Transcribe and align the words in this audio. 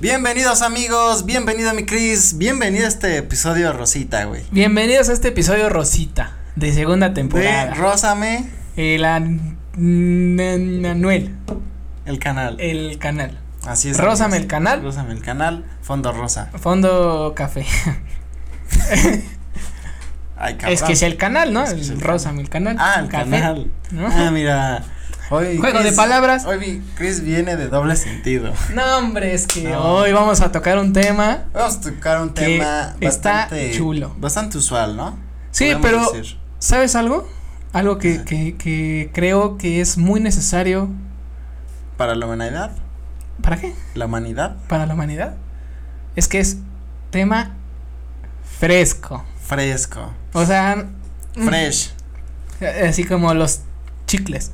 Bienvenidos 0.00 0.62
amigos, 0.62 1.26
bienvenido 1.26 1.74
mi 1.74 1.84
Chris, 1.84 2.38
bienvenido 2.38 2.84
a 2.84 2.88
este 2.88 3.16
episodio 3.16 3.72
Rosita, 3.72 4.26
güey. 4.26 4.44
Bienvenidos 4.52 5.08
a 5.08 5.12
este 5.12 5.26
episodio 5.28 5.68
Rosita 5.68 6.36
de 6.54 6.72
segunda 6.72 7.12
temporada. 7.14 7.64
De 7.66 7.74
Rósame. 7.74 8.48
El 8.76 9.04
Anuel. 9.04 9.34
El 12.06 12.20
canal. 12.20 12.60
El 12.60 12.96
canal. 12.98 13.40
Así 13.66 13.90
es. 13.90 13.98
Rósame 13.98 14.36
el 14.36 14.46
canal. 14.46 14.84
Rósame 14.84 15.14
el 15.14 15.20
canal, 15.20 15.64
fondo 15.82 16.12
rosa. 16.12 16.52
Fondo 16.56 17.32
café. 17.34 17.66
Ay, 20.36 20.56
es 20.68 20.84
que 20.84 20.92
es 20.92 21.02
el 21.02 21.16
canal, 21.16 21.52
¿no? 21.52 21.64
Es 21.64 21.74
que 21.74 21.80
es 21.80 21.90
el 21.90 22.00
Rósame 22.00 22.40
el 22.42 22.48
canal. 22.48 22.76
Ah, 22.78 23.00
el 23.00 23.08
canal. 23.08 23.68
¿no? 23.90 24.06
Ah, 24.06 24.30
mira. 24.30 24.84
Hoy 25.30 25.58
Juego 25.58 25.78
de 25.80 25.84
Chris- 25.88 25.96
palabras. 25.96 26.46
Hoy 26.46 26.58
vi- 26.58 26.82
Chris 26.94 27.22
viene 27.22 27.56
de 27.56 27.68
doble 27.68 27.96
sentido. 27.96 28.52
No, 28.74 28.98
hombre, 28.98 29.34
es 29.34 29.46
que 29.46 29.64
No. 29.68 29.80
hoy 29.82 30.12
vamos 30.12 30.40
a 30.40 30.50
tocar 30.52 30.78
un 30.78 30.92
tema. 30.94 31.44
Vamos 31.52 31.76
a 31.76 31.80
tocar 31.82 32.22
un 32.22 32.32
tema 32.32 32.94
está 33.00 33.32
bastante 33.32 33.72
chulo. 33.76 34.14
Bastante 34.18 34.56
usual, 34.58 34.96
¿no? 34.96 35.18
Sí, 35.50 35.66
Podemos 35.74 35.82
pero 35.82 36.12
decir. 36.12 36.38
¿sabes 36.58 36.94
algo? 36.96 37.28
Algo 37.74 37.98
que, 37.98 38.24
que, 38.24 38.56
que 38.56 39.10
creo 39.12 39.58
que 39.58 39.82
es 39.82 39.98
muy 39.98 40.20
necesario. 40.20 40.88
Para 41.98 42.14
la 42.14 42.24
humanidad, 42.26 42.70
¿Para 43.42 43.56
qué? 43.60 43.74
la 43.94 44.06
humanidad, 44.06 44.56
Para 44.68 44.86
la 44.86 44.94
humanidad. 44.94 45.34
Es 46.16 46.26
que 46.28 46.40
es 46.40 46.56
tema 47.10 47.54
fresco. 48.58 49.24
fresco, 49.46 50.12
O 50.32 50.44
sea, 50.46 50.86
mm, 51.36 51.46
fresh. 51.46 51.90
así 52.88 53.04
como 53.04 53.34
los 53.34 53.60
chicles. 54.06 54.52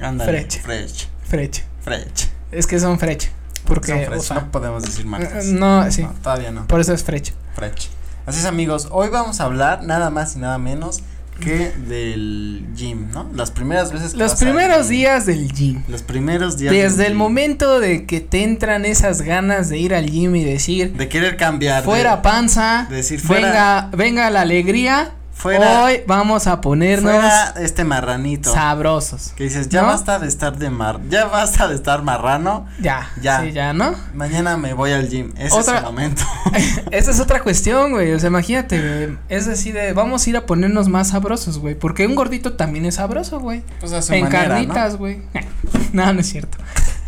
Ándale, 0.00 0.42
Fresh. 0.42 0.62
fresh, 0.62 1.08
Freche. 1.24 1.64
fresh. 1.82 2.28
Es 2.52 2.66
que 2.66 2.78
son 2.80 2.98
freche. 2.98 3.30
Porque, 3.64 4.08
Son 4.20 4.36
no 4.36 4.50
podemos 4.52 4.84
decir 4.84 5.04
marcas. 5.06 5.46
No, 5.46 5.90
sí. 5.90 6.02
No, 6.02 6.10
todavía 6.22 6.52
no. 6.52 6.66
Por 6.68 6.80
eso 6.80 6.92
es 6.94 7.02
freche. 7.02 7.32
Fresh. 7.56 7.88
Así 8.26 8.38
es, 8.40 8.44
amigos. 8.44 8.88
Hoy 8.92 9.08
vamos 9.08 9.40
a 9.40 9.44
hablar 9.44 9.82
nada 9.82 10.10
más 10.10 10.36
y 10.36 10.38
nada 10.38 10.58
menos 10.58 11.02
que 11.40 11.72
del 11.88 12.64
gym, 12.74 13.10
¿no? 13.10 13.28
Las 13.34 13.50
primeras 13.50 13.92
veces 13.92 14.12
que 14.12 14.18
Los 14.18 14.32
vas 14.32 14.40
primeros 14.40 14.88
días 14.88 15.26
del 15.26 15.52
gym. 15.52 15.82
Los 15.88 16.02
primeros 16.02 16.56
días. 16.58 16.72
del 16.72 16.82
Desde 16.82 17.02
el 17.06 17.12
gym. 17.12 17.18
momento 17.18 17.80
de 17.80 18.06
que 18.06 18.20
te 18.20 18.42
entran 18.44 18.84
esas 18.84 19.20
ganas 19.22 19.68
de 19.68 19.78
ir 19.78 19.94
al 19.94 20.08
gym 20.08 20.34
y 20.36 20.44
decir, 20.44 20.92
De 20.94 21.08
querer 21.08 21.36
cambiar. 21.36 21.82
de- 21.82 21.84
fuera 21.86 22.22
panza, 22.22 22.86
de 22.88 22.96
decir, 22.96 23.20
fuera- 23.20 23.48
venga, 23.48 23.90
venga 23.96 24.30
la 24.30 24.42
alegría, 24.42 25.12
Fuera- 25.38 25.84
hoy 25.84 26.00
vamos 26.06 26.46
a 26.46 26.62
ponernos 26.62 27.12
Fuera 27.12 27.54
este 27.60 27.84
marranito. 27.84 28.52
sabrosos. 28.54 29.32
Que 29.36 29.44
dices, 29.44 29.68
ya 29.68 29.82
¿No? 29.82 29.88
basta 29.88 30.18
de 30.18 30.28
estar 30.28 30.56
de 30.56 30.70
mar, 30.70 30.98
ya 31.10 31.26
basta 31.26 31.68
de 31.68 31.74
estar 31.74 32.02
marrano, 32.02 32.66
Ya, 32.80 33.10
Ya. 33.20 33.42
sí, 33.42 33.52
ya, 33.52 33.74
¿no? 33.74 33.94
mañana 34.14 34.56
me 34.56 34.72
voy 34.72 34.92
al 34.92 35.08
gym, 35.10 35.32
ese 35.36 35.54
Otra- 35.54 35.74
es 35.74 35.78
el 35.80 35.84
momento. 35.84 36.22
Esa 36.90 37.10
es 37.10 37.20
otra 37.20 37.42
cuestión, 37.42 37.90
güey. 37.92 38.12
O 38.14 38.18
sea, 38.18 38.28
imagínate, 38.28 38.80
güey. 38.80 39.18
Es 39.28 39.44
decir, 39.46 39.74
de, 39.74 39.92
vamos 39.92 40.26
a 40.26 40.30
ir 40.30 40.36
a 40.38 40.46
ponernos 40.46 40.88
más 40.88 41.08
sabrosos, 41.10 41.58
güey. 41.58 41.74
Porque 41.74 42.06
un 42.06 42.14
gordito 42.14 42.54
también 42.54 42.86
es 42.86 42.94
sabroso, 42.94 43.38
güey. 43.38 43.62
Pues 43.80 43.92
a 43.92 44.00
su 44.00 44.14
En 44.14 44.24
manera, 44.24 44.42
¿no? 44.44 44.48
carnitas, 44.54 44.96
güey. 44.96 45.20
No, 45.92 46.12
no 46.12 46.20
es 46.20 46.28
cierto. 46.28 46.56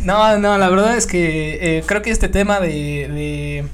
No, 0.00 0.38
no, 0.38 0.56
la 0.58 0.68
verdad 0.68 0.96
es 0.96 1.06
que 1.06 1.78
eh, 1.78 1.82
creo 1.86 2.02
que 2.02 2.10
este 2.10 2.28
tema 2.28 2.60
de, 2.60 2.68
de 2.68 3.68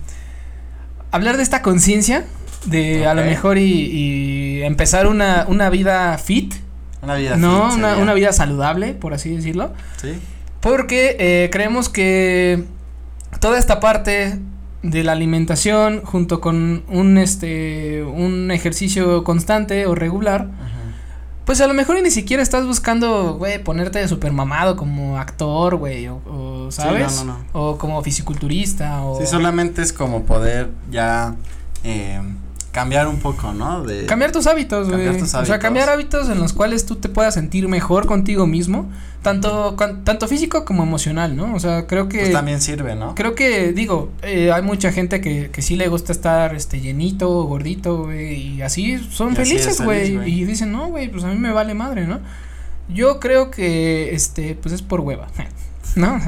hablar 1.11 1.37
de 1.37 1.43
esta 1.43 1.61
conciencia, 1.63 2.25
de 2.67 3.07
a 3.07 3.15
lo 3.15 3.23
mejor 3.23 3.59
y, 3.59 3.63
y 3.73 4.63
empezar 4.63 5.07
una, 5.07 5.45
una 5.49 5.71
vida 5.71 6.17
fit, 6.19 6.55
Una 7.03 7.15
vida 7.17 7.37
no, 7.37 7.69
fit 7.71 7.79
una, 7.79 7.97
una 7.97 8.15
vida 8.15 8.33
saludable, 8.33 8.95
por 8.95 9.15
así 9.15 9.35
decirlo. 9.35 9.73
Sí. 9.97 10.13
Porque 10.61 11.17
eh, 11.19 11.51
creemos 11.53 11.89
que 11.89 12.65
toda 13.41 13.59
esta 13.59 13.81
parte 13.81 14.39
de 14.83 15.03
la 15.03 15.13
alimentación 15.13 16.03
junto 16.05 16.41
con 16.41 16.85
un 16.89 17.19
este 17.19 18.03
un 18.03 18.51
ejercicio 18.51 19.25
constante 19.25 19.87
o 19.87 19.95
regular, 19.95 20.43
Ajá. 20.43 20.79
pues 21.47 21.61
a 21.63 21.67
lo 21.67 21.73
mejor 21.75 22.03
ni 22.03 22.11
siquiera 22.11 22.43
estás 22.43 22.67
buscando, 22.67 23.35
güey, 23.39 23.63
ponerte 23.63 24.07
super 24.09 24.33
mamado 24.33 24.77
como 24.77 25.19
actor, 25.19 25.77
güey, 25.77 26.09
o, 26.09 26.17
o, 26.27 26.71
Sí, 26.71 26.81
¿sabes? 26.83 27.17
no, 27.17 27.25
no, 27.25 27.39
no. 27.39 27.45
O 27.61 27.79
como 27.79 28.03
fisiculturista 28.03 29.03
o 29.05 29.19
Sí, 29.21 29.27
solamente 29.27 29.81
es 29.83 29.93
como 29.93 30.25
poder 30.25 30.69
ya 30.91 31.35
eh, 31.83 32.21
cambiar 32.75 33.07
un 33.07 33.19
poco, 33.21 33.53
¿no? 33.53 33.85
De 33.85 34.05
cambiar 34.05 34.33
tus 34.33 34.49
hábitos, 34.49 34.89
güey. 34.89 35.05
Cambiar 35.05 35.23
tus 35.25 35.33
O 35.35 35.45
sea, 35.47 35.61
cambiar 35.61 35.89
hábitos 35.89 36.29
en 36.29 36.41
los 36.41 36.53
cuales 36.53 36.85
tú 36.87 36.97
te 36.97 37.09
puedas 37.09 37.33
sentir 37.35 37.69
mejor 37.69 38.07
contigo 38.07 38.49
mismo, 38.49 38.91
tanto 39.23 39.77
con- 39.77 40.03
tanto 40.03 40.27
físico 40.27 40.65
como 40.65 40.83
emocional, 40.83 41.37
¿no? 41.37 41.55
O 41.55 41.61
sea, 41.61 41.87
creo 41.87 42.09
que 42.09 42.19
pues 42.19 42.33
también 42.33 42.61
sirve, 42.61 42.97
¿no? 42.97 43.15
Creo 43.15 43.37
que, 43.37 43.73
digo, 43.73 44.11
eh, 44.23 44.51
hay 44.53 44.61
mucha 44.63 44.91
gente 44.91 45.21
que, 45.21 45.51
que 45.53 45.63
sí 45.63 45.77
le 45.77 45.87
gusta 45.87 46.11
estar, 46.11 46.53
este, 46.57 46.81
llenito, 46.81 47.45
gordito, 47.45 48.03
güey, 48.07 48.57
y 48.57 48.63
así 48.63 48.99
son 49.09 49.35
Y 49.35 49.37
felices, 49.37 49.79
feliz, 49.79 50.17
güey, 50.17 50.33
y 50.41 50.45
dicen, 50.45 50.73
no, 50.73 50.89
güey, 50.89 51.09
pues 51.09 51.23
a 51.23 51.29
mí 51.29 51.37
me 51.39 51.53
vale 51.53 51.75
madre, 51.75 52.09
¿no? 52.09 52.19
Yo 52.93 53.21
creo 53.21 53.53
que, 53.53 54.13
este, 54.17 54.57
pues 54.57 54.75
es 54.75 54.83
por 54.83 55.01
hueva, 55.01 55.29
¿no? 55.95 56.21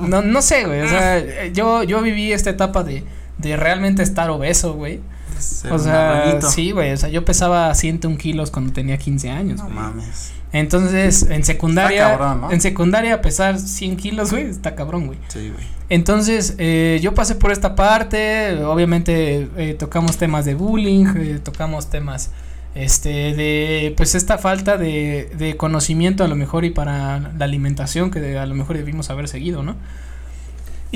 No, 0.00 0.22
no 0.22 0.40
sé, 0.40 0.64
güey, 0.66 0.82
o 0.82 0.88
sea, 0.88 1.46
yo, 1.48 1.82
yo 1.82 2.00
viví 2.00 2.32
esta 2.32 2.50
etapa 2.50 2.84
de, 2.84 3.02
de 3.38 3.56
realmente 3.56 4.04
estar 4.04 4.30
obeso, 4.30 4.74
güey, 4.74 5.00
Ser 5.44 5.72
o 5.72 5.78
sea, 5.78 6.40
sí, 6.42 6.70
güey, 6.72 6.92
o 6.92 6.96
sea, 6.96 7.08
yo 7.08 7.24
pesaba 7.24 7.74
101 7.74 8.16
kilos 8.18 8.50
cuando 8.50 8.72
tenía 8.72 8.96
15 8.98 9.30
años, 9.30 9.60
No 9.60 9.68
mames. 9.68 10.32
Entonces, 10.52 11.22
en 11.30 11.42
secundaria, 11.44 12.04
Está 12.12 12.18
cabrón, 12.18 12.40
¿no? 12.42 12.50
en 12.52 12.60
secundaria 12.60 13.20
pesar 13.20 13.58
100 13.58 13.96
kilos, 13.96 14.30
güey, 14.30 14.44
está 14.44 14.74
cabrón, 14.76 15.06
güey. 15.06 15.18
Sí, 15.28 15.50
güey. 15.50 15.64
Entonces, 15.88 16.54
eh, 16.58 17.00
yo 17.02 17.12
pasé 17.12 17.34
por 17.34 17.50
esta 17.50 17.74
parte, 17.74 18.62
obviamente 18.64 19.48
eh, 19.56 19.74
tocamos 19.78 20.16
temas 20.16 20.44
de 20.44 20.54
bullying, 20.54 21.06
eh, 21.16 21.40
tocamos 21.42 21.90
temas, 21.90 22.30
este, 22.76 23.34
de, 23.34 23.94
pues 23.96 24.14
esta 24.14 24.38
falta 24.38 24.76
de, 24.78 25.30
de 25.36 25.56
conocimiento 25.56 26.22
a 26.24 26.28
lo 26.28 26.36
mejor 26.36 26.64
y 26.64 26.70
para 26.70 27.18
la 27.36 27.44
alimentación 27.44 28.10
que 28.10 28.20
de- 28.20 28.38
a 28.38 28.46
lo 28.46 28.54
mejor 28.54 28.76
debimos 28.76 29.10
haber 29.10 29.26
seguido, 29.28 29.62
¿no? 29.64 29.74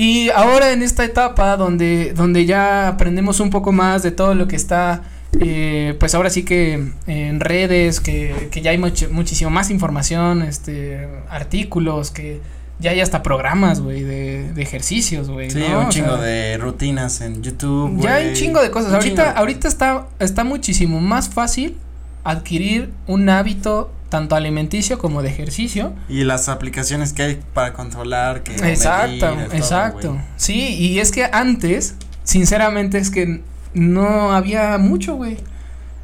Y 0.01 0.29
ahora 0.29 0.71
en 0.71 0.81
esta 0.81 1.03
etapa 1.03 1.57
donde, 1.57 2.13
donde 2.13 2.45
ya 2.45 2.87
aprendemos 2.87 3.41
un 3.41 3.49
poco 3.49 3.73
más 3.73 4.01
de 4.01 4.11
todo 4.11 4.33
lo 4.33 4.47
que 4.47 4.55
está, 4.55 5.01
eh, 5.41 5.93
pues 5.99 6.15
ahora 6.15 6.29
sí 6.29 6.43
que 6.43 6.81
en 7.05 7.39
redes, 7.41 7.99
que, 7.99 8.47
que 8.49 8.61
ya 8.61 8.71
hay 8.71 8.77
much- 8.77 9.09
muchísimo 9.09 9.49
más 9.49 9.69
información, 9.69 10.41
este, 10.41 11.05
artículos, 11.29 12.11
que 12.11 12.39
ya 12.79 12.91
hay 12.91 13.01
hasta 13.01 13.21
programas, 13.23 13.81
güey, 13.81 14.03
de, 14.03 14.53
de 14.53 14.61
ejercicios, 14.61 15.29
güey. 15.29 15.51
Sí, 15.51 15.59
¿no? 15.69 15.81
un 15.81 15.85
O 15.87 15.89
chingo 15.89 16.15
sea, 16.15 16.21
de 16.25 16.57
rutinas 16.57 17.19
en 17.19 17.43
YouTube, 17.43 17.99
Ya 17.99 18.15
hay 18.15 18.29
un 18.29 18.33
chingo 18.35 18.61
de 18.61 18.71
cosas. 18.71 18.91
Un 18.91 18.95
Ahorita, 18.95 19.25
chingo 19.25 19.37
ahorita 19.37 19.67
está, 19.67 20.07
está 20.19 20.45
muchísimo 20.45 21.01
más 21.01 21.27
fácil 21.27 21.75
adquirir 22.23 22.89
un 23.05 23.27
hábito 23.27 23.91
tanto 24.09 24.35
alimenticio 24.35 24.97
como 24.97 25.21
de 25.21 25.29
ejercicio. 25.29 25.93
Y 26.09 26.23
las 26.23 26.49
aplicaciones 26.49 27.13
que 27.13 27.23
hay 27.23 27.39
para 27.53 27.73
controlar, 27.73 28.43
que 28.43 28.53
Exacto, 28.55 29.35
medir, 29.35 29.55
exacto. 29.55 30.17
sí, 30.35 30.75
y 30.75 30.99
es 30.99 31.11
que 31.11 31.25
antes, 31.31 31.95
sinceramente, 32.23 32.97
es 32.97 33.11
que 33.11 33.41
no 33.73 34.31
había 34.31 34.77
mucho, 34.77 35.15
güey. 35.15 35.37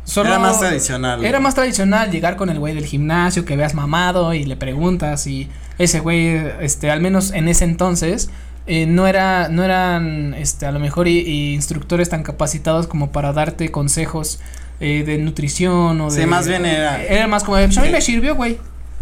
Solo 0.03 0.29
Era 0.29 0.39
más 0.39 0.59
tradicional. 0.59 1.25
Era 1.25 1.39
más 1.39 1.55
tradicional 1.55 2.11
llegar 2.11 2.35
con 2.35 2.49
el 2.49 2.59
güey 2.59 2.75
del 2.75 2.85
gimnasio 2.85 3.43
que 3.43 3.55
veas 3.57 3.73
mamado 3.73 4.35
y 4.35 4.45
le 4.45 4.55
preguntas 4.55 5.25
y 5.25 5.49
ese 5.79 5.99
güey, 5.99 6.39
este, 6.61 6.91
al 6.91 7.01
menos 7.01 7.31
en 7.31 7.47
ese 7.47 7.65
entonces, 7.65 8.29
eh, 8.67 8.85
no 8.85 9.07
era, 9.07 9.49
no 9.49 9.63
eran, 9.63 10.35
este, 10.35 10.67
a 10.67 10.71
lo 10.71 10.79
mejor 10.79 11.07
y, 11.07 11.19
y 11.19 11.53
instructores 11.55 12.09
tan 12.09 12.21
capacitados 12.21 12.85
como 12.85 13.11
para 13.11 13.33
darte 13.33 13.71
consejos 13.71 14.39
eh, 14.79 15.03
de 15.05 15.17
nutrición 15.17 15.99
o 16.01 16.09
Sí, 16.11 16.17
de. 16.19 16.27
más 16.27 16.47
bien 16.47 16.65
era- 16.65 17.01
Era 17.03 17.27
más 17.27 17.43
como, 17.43 17.57
pues 17.57 17.77
a 17.77 17.81
mí 17.81 17.87
Sí. 17.87 17.93
me 17.93 18.01
sirvió, 18.01 18.35
güey. 18.35 18.53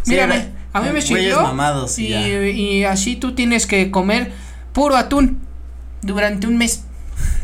Sí, 0.04 0.12
Mírame, 0.12 0.36
era- 0.36 0.50
a 0.74 0.82
mí 0.82 0.90
me 0.92 1.02
sirvió. 1.02 1.42
mamados 1.42 1.98
y 2.00 2.14
Y, 2.14 2.84
así 2.86 3.16
tú 3.16 3.34
tienes 3.36 3.66
que 3.68 3.90
comer 3.92 4.32
puro 4.74 4.96
atún 4.96 5.40
durante 6.02 6.48
un 6.48 6.58
mes. 6.58 6.84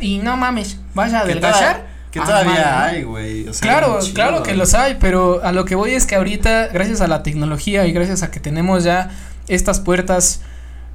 Y 0.01 0.17
no 0.19 0.35
mames, 0.37 0.79
vas 0.93 1.13
a 1.13 1.21
adelgazar. 1.21 1.87
Que 2.11 2.19
Ah, 2.19 2.23
todavía 2.25 2.71
¿no? 2.71 2.83
hay, 2.85 3.03
güey. 3.03 3.47
O 3.47 3.53
sea, 3.53 3.61
Claro, 3.61 3.95
un 3.97 4.01
chingo, 4.01 4.13
claro 4.15 4.43
que 4.43 4.55
los 4.55 4.73
hay, 4.73 4.97
pero 4.99 5.41
a 5.43 5.51
lo 5.51 5.65
que 5.65 5.75
voy 5.75 5.91
es 5.91 6.07
que 6.07 6.15
ahorita, 6.15 6.67
gracias 6.69 7.01
a 7.01 7.07
la 7.07 7.21
tecnología 7.21 7.85
y 7.85 7.91
gracias 7.91 8.23
a 8.23 8.31
que 8.31 8.39
tenemos 8.39 8.83
ya 8.83 9.11
estas 9.47 9.79
puertas, 9.79 10.41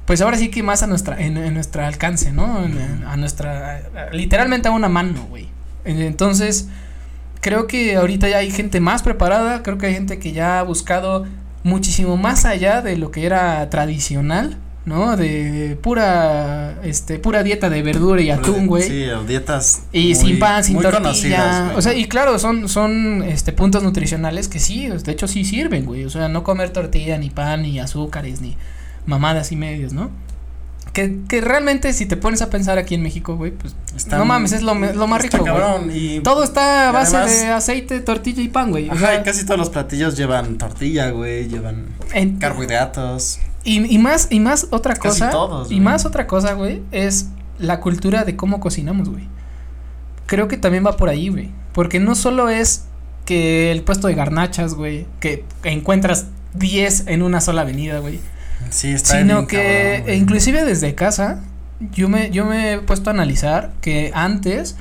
pues 0.05 0.19
ahora 0.21 0.35
sí 0.37 0.49
que 0.49 0.61
más 0.61 0.83
a 0.83 0.87
nuestra, 0.87 1.17
en, 1.21 1.37
en 1.37 1.53
nuestra 1.53 1.87
alcance, 1.87 2.33
¿no? 2.33 2.65
En- 2.65 3.05
a 3.07 3.15
nuestra, 3.15 3.81
literalmente 4.11 4.67
a 4.67 4.71
una 4.71 4.89
mano, 4.89 5.25
güey. 5.29 5.47
Entonces, 5.85 6.67
creo 7.45 7.67
que 7.67 7.95
ahorita 7.95 8.27
ya 8.27 8.37
hay 8.39 8.49
gente 8.49 8.79
más 8.79 9.03
preparada, 9.03 9.61
creo 9.61 9.77
que 9.77 9.85
hay 9.85 9.93
gente 9.93 10.17
que 10.17 10.31
ya 10.31 10.59
ha 10.59 10.63
buscado 10.63 11.27
muchísimo 11.61 12.17
más 12.17 12.43
allá 12.43 12.81
de 12.81 12.97
lo 12.97 13.11
que 13.11 13.23
era 13.23 13.69
tradicional, 13.69 14.57
¿no? 14.85 15.15
De 15.15 15.77
pura, 15.79 16.79
este, 16.81 17.19
pura 17.19 17.43
dieta 17.43 17.69
de 17.69 17.83
verdura 17.83 18.19
y 18.23 18.31
atún, 18.31 18.65
güey. 18.65 18.81
Sí, 18.81 19.05
dietas. 19.27 19.83
Y 19.91 20.05
muy- 20.05 20.15
sin 20.15 20.39
pan, 20.39 20.63
sin 20.63 20.81
tortilla. 20.81 21.73
o 21.75 21.83
sea, 21.83 21.93
y 21.93 22.05
claro, 22.05 22.39
son, 22.39 22.67
son 22.67 23.21
este 23.21 23.51
puntos 23.51 23.83
nutricionales 23.83 24.47
que 24.47 24.57
sí, 24.57 24.87
de 24.87 25.11
hecho 25.11 25.27
sí 25.27 25.45
sirven, 25.45 25.85
güey. 25.85 26.03
O 26.03 26.09
sea, 26.09 26.27
no 26.27 26.41
comer 26.43 26.71
tortilla, 26.71 27.19
ni 27.19 27.29
pan, 27.29 27.61
ni 27.61 27.79
azúcares, 27.79 28.41
ni 28.41 28.57
mamadas 29.05 29.51
y 29.51 29.55
medios, 29.55 29.93
¿no? 29.93 30.09
Que, 30.95 31.19
que 31.27 31.41
realmente 31.41 31.93
si 31.93 32.07
te 32.07 32.17
pones 32.17 32.41
a 32.41 32.49
pensar 32.49 32.77
aquí 32.79 32.95
en 32.95 33.03
México, 33.03 33.35
güey, 33.35 33.51
pues 33.51 33.75
Está- 33.95 34.17
no 34.17 34.25
mames, 34.25 34.53
es 34.53 34.63
lo, 34.63 34.73
más 34.73 35.21
rico, 35.21 35.43
cabrón, 35.43 35.91
y 35.93 36.21
Todo 36.21 36.43
está 36.43 36.89
a 36.89 36.91
base 36.91 37.15
además- 37.17 37.39
de 37.41 37.47
aceite, 37.49 37.99
tortilla 37.99 38.41
y 38.41 38.47
pan, 38.47 38.71
güey. 38.71 38.89
Ajá, 38.89 39.15
y 39.19 39.23
casi 39.23 39.45
todos 39.45 39.59
los 39.59 39.69
platillos 39.69 40.15
llevan 40.17 40.57
tortilla, 40.57 41.09
güey, 41.11 41.47
llevan 41.49 41.85
en- 42.13 42.37
carbohidratos. 42.37 43.39
y, 43.63 43.93
y 43.93 43.97
más, 43.99 44.27
y 44.31 44.39
más 44.39 44.67
otra 44.71 44.95
Casi 44.95 45.19
cosa. 45.19 45.29
todos, 45.29 45.67
y 45.69 45.75
güey. 45.75 45.81
más 45.83 46.05
otra 46.05 46.25
cosa, 46.27 46.53
güey, 46.53 46.81
es 46.91 47.27
la 47.59 47.79
cultura 47.81 48.23
de 48.23 48.35
cómo 48.35 48.59
cocinamos, 48.59 49.09
güey. 49.09 49.27
Creo 50.27 50.47
que 50.47 50.57
también 50.57 50.85
va 50.85 50.97
por 50.97 51.09
ahí, 51.09 51.29
güey. 51.29 51.51
Porque 51.73 51.99
no 51.99 52.15
solo 52.15 52.49
es 52.49 52.85
que 53.25 53.71
el 53.71 53.81
puesto 53.83 54.07
de 54.07 54.15
garnachas, 54.15 54.73
güey, 54.75 55.05
que 55.19 55.43
encuentras 55.63 56.27
10 56.53 57.07
en 57.07 57.21
una 57.21 57.41
sola 57.41 57.61
avenida, 57.61 57.99
güey. 57.99 58.19
Sí, 58.69 58.91
está 58.91 59.19
Sino 59.19 59.47
que 59.47 59.97
cabrón, 59.99 60.15
inclusive 60.17 60.65
desde 60.65 60.95
casa 60.95 61.41
yo 61.91 62.07
me 62.09 62.31
yo 62.31 62.45
me 62.45 62.73
he 62.73 62.77
puesto 62.79 63.09
a 63.09 63.13
analizar 63.13 63.73
que 63.81 64.11
antes 64.13 64.75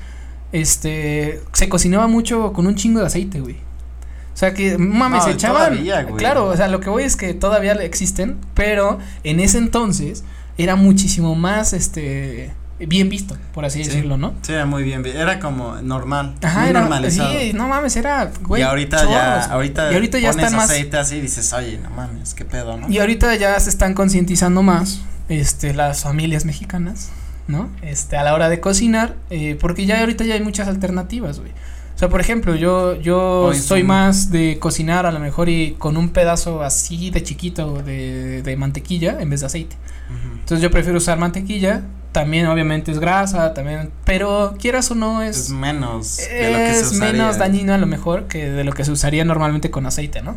este 0.53 1.41
se 1.53 1.69
cocinaba 1.69 2.07
mucho 2.07 2.53
con 2.53 2.67
un 2.67 2.77
chingo 2.77 3.01
de 3.01 3.07
aceite, 3.07 3.41
güey. 3.41 3.57
O 4.35 4.37
sea 4.37 4.53
que 4.53 4.79
mames, 4.79 5.21
No, 5.21 5.25
se 5.27 5.31
echaban 5.33 5.71
todavía. 5.71 6.07
Claro, 6.17 6.47
o 6.47 6.57
sea, 6.57 6.69
lo 6.69 6.81
que 6.81 6.91
voy 6.91 7.05
es 7.05 7.17
que 7.17 7.35
todavía 7.35 7.73
existen, 7.75 8.39
pero 8.55 8.99
en 9.23 9.39
ese 9.39 9.59
entonces 9.59 10.25
era 10.59 10.77
muchísimo 10.77 11.35
más 11.35 11.73
este 11.73 12.53
bien 12.79 13.09
visto, 13.09 13.37
por 13.53 13.65
así 13.65 13.83
Sí. 13.85 13.91
decirlo, 13.91 14.17
¿no? 14.17 14.35
Sí, 14.43 14.53
era 14.53 14.67
muy 14.67 14.83
bien, 14.83 15.05
era 15.07 15.39
como 15.41 15.77
normal, 15.83 16.35
Ajá, 16.43 16.61
muy 16.63 16.71
era 16.71 16.81
normalizado. 16.81 17.33
sí, 17.39 17.53
no 17.55 17.69
mames, 17.69 17.97
era 17.97 18.31
güey. 18.43 18.63
y 18.63 18.65
ahorita 18.65 18.97
chorros. 18.99 19.13
ya, 19.13 19.45
ahorita, 19.45 19.93
Y 19.93 19.95
ahorita 19.95 20.19
ya 20.19 20.31
pones 20.31 20.45
están 20.47 20.57
más 20.59 20.71
aceite 20.71 20.97
así 20.97 21.17
y 21.17 21.21
dices, 21.21 21.53
oye, 21.53 21.79
no 21.83 21.91
mames, 21.91 22.35
qué 22.35 22.45
pedo, 22.45 22.77
¿no? 22.77 22.89
Y 22.91 22.99
ahorita 22.99 23.35
ya 23.37 23.59
se 23.61 23.71
están 23.71 23.95
concientizando 23.95 24.63
más, 24.63 25.01
este, 25.29 25.73
las 25.73 26.03
familias 26.03 26.45
mexicanas, 26.45 27.11
¿no? 27.47 27.71
Este, 27.83 28.17
a 28.17 28.23
la 28.25 28.35
hora 28.35 28.49
de 28.49 28.61
cocinar, 28.61 29.15
eh, 29.31 29.57
porque 29.61 29.87
ya 29.87 30.01
ahorita 30.01 30.25
ya 30.25 30.35
hay 30.35 30.43
muchas 30.43 30.67
alternativas, 30.69 31.39
güey. 31.41 31.53
O 31.95 31.99
sea, 31.99 32.09
por 32.09 32.21
ejemplo, 32.21 32.57
yo, 32.57 33.01
yo 33.01 33.53
soy 33.55 33.83
sí. 33.83 33.87
más 33.87 34.33
de 34.33 34.59
cocinar 34.59 35.07
a 35.07 35.13
lo 35.13 35.21
mejor 35.21 35.49
y 35.49 35.77
con 35.79 35.97
un 35.97 36.09
pedazo 36.09 36.65
así 36.65 37.11
de 37.11 37.23
chiquito 37.23 37.83
de, 37.85 38.43
de 38.43 38.57
mantequilla 38.57 39.19
en 39.21 39.31
vez 39.31 39.41
de 39.41 39.47
aceite. 39.47 39.77
Entonces 40.41 40.61
yo 40.61 40.73
prefiero 40.73 40.99
usar 40.99 41.19
mantequilla, 41.19 41.83
también 42.15 42.47
obviamente 42.47 42.93
es 42.93 43.01
grasa, 43.01 43.53
también, 43.55 43.91
pero 44.05 44.55
quieras 44.59 44.89
o 44.93 44.95
no 44.95 45.21
Es 45.21 45.37
es, 45.37 45.51
menos 45.51 46.17
de 46.17 46.51
lo 46.53 46.57
que 46.59 46.73
se 46.75 46.81
es 46.81 46.93
usaría. 46.93 47.13
menos 47.13 47.39
dañino 47.39 47.75
a 47.75 47.79
lo 47.79 47.87
mejor 47.89 48.29
que 48.29 48.49
de 48.51 48.63
lo 48.63 48.73
que 48.73 48.85
se 48.85 48.93
usaría 48.93 49.25
normalmente 49.25 49.73
con 49.73 49.85
aceite, 49.85 50.23
¿no? 50.23 50.37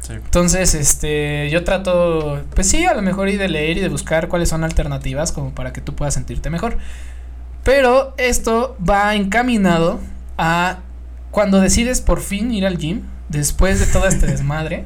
Sí. 0.00 0.12
Entonces, 0.12 0.74
este, 0.74 1.48
yo 1.50 1.64
trato, 1.64 2.44
pues 2.54 2.68
sí, 2.68 2.84
a 2.84 2.92
lo 2.92 3.00
mejor 3.00 3.30
y 3.30 3.38
de 3.38 3.48
leer 3.48 3.78
y 3.78 3.80
de 3.80 3.88
buscar 3.88 4.28
cuáles 4.28 4.50
son 4.50 4.64
alternativas 4.64 5.32
como 5.32 5.54
para 5.54 5.72
que 5.72 5.80
tú 5.80 5.94
puedas 5.94 6.12
sentirte 6.12 6.50
mejor. 6.50 6.76
Pero 7.62 8.12
esto 8.18 8.76
va 8.86 9.14
encaminado 9.14 10.00
a 10.36 10.80
cuando 11.30 11.58
decides 11.62 12.02
por 12.02 12.20
fin 12.20 12.52
ir 12.52 12.66
al 12.66 12.76
gym, 12.76 13.00
después 13.30 13.80
de 13.80 13.86
todo 13.86 14.06
este 14.06 14.26
desmadre, 14.34 14.84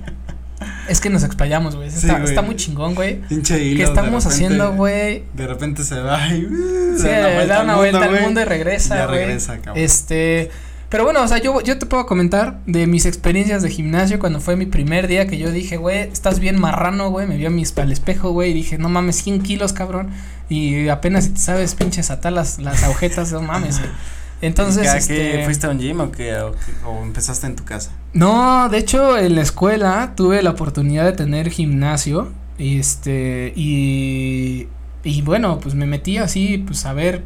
es 0.88 1.00
que 1.00 1.10
nos 1.10 1.22
explayamos, 1.24 1.76
güey. 1.76 1.90
Sí, 1.90 2.08
Está, 2.08 2.42
muy 2.42 2.56
chingón, 2.56 2.94
güey. 2.94 3.20
Pinche 3.28 3.62
hilo, 3.62 3.76
¿Qué 3.78 3.82
estamos 3.84 4.24
repente- 4.24 4.28
haciendo, 4.28 4.72
güey? 4.74 5.24
De 5.34 5.46
repente 5.46 5.84
se 5.84 5.98
va 6.00 6.26
y 6.34 6.44
uh, 6.46 6.98
Sí, 6.98 7.06
da 7.08 7.46
da 7.46 7.62
una 7.62 7.76
vuelta 7.76 8.04
al 8.04 8.20
mundo 8.22 8.40
y 8.40 8.44
regresa, 8.44 8.96
ya 8.96 9.06
güey. 9.06 9.18
regresa, 9.20 9.56
cabrón. 9.58 9.82
Este, 9.84 10.50
pero 10.88 11.04
bueno, 11.04 11.22
o 11.22 11.28
sea, 11.28 11.38
yo, 11.38 11.60
yo 11.60 11.78
te 11.78 11.84
puedo 11.86 12.06
comentar 12.06 12.60
de 12.66 12.86
mis 12.86 13.04
experiencias 13.04 13.62
de 13.62 13.68
gimnasio 13.70 14.18
cuando 14.18 14.40
fue 14.40 14.56
mi 14.56 14.64
primer 14.66 15.06
día 15.06 15.26
que 15.26 15.36
yo 15.36 15.52
dije, 15.52 15.76
güey, 15.76 15.98
estás 16.10 16.40
bien 16.40 16.58
marrano, 16.58 17.10
güey, 17.10 17.26
me 17.26 17.36
vi 17.36 17.44
a 17.44 17.50
mis, 17.50 17.76
al 17.76 17.92
espejo, 17.92 18.30
güey, 18.30 18.52
y 18.52 18.54
dije, 18.54 18.78
no 18.78 18.88
mames, 18.88 19.16
100 19.16 19.42
kilos, 19.42 19.74
cabrón, 19.74 20.10
y 20.48 20.88
apenas 20.88 21.24
si 21.24 21.30
te 21.30 21.40
sabes 21.40 21.74
pinches 21.74 22.10
atar 22.10 22.32
las, 22.32 22.58
las 22.58 22.82
agujetas, 22.84 23.30
no 23.32 23.42
mames, 23.42 23.78
güey. 23.80 23.90
Entonces, 24.40 24.86
¿Y 24.86 24.90
qué- 24.90 24.98
este, 24.98 25.32
qué, 25.38 25.44
fuiste 25.44 25.66
a 25.66 25.70
un 25.70 25.78
gym 25.78 26.00
o 26.00 26.12
qué, 26.12 26.34
o, 26.36 27.02
empezaste 27.02 27.46
en 27.46 27.56
tu 27.56 27.64
casa? 27.64 27.90
no, 28.12 28.68
de 28.68 28.78
hecho, 28.78 29.18
en 29.18 29.34
la 29.34 29.42
escuela 29.42 30.12
tuve 30.16 30.42
la 30.42 30.50
oportunidad 30.50 31.04
de 31.04 31.12
tener 31.12 31.50
gimnasio, 31.50 32.32
este, 32.58 33.52
y, 33.56 34.68
y 35.04 35.22
bueno, 35.22 35.58
pues 35.60 35.74
me 35.74 35.86
metí 35.86 36.18
así, 36.18 36.58
pues 36.58 36.84
a 36.86 36.92
ver 36.92 37.22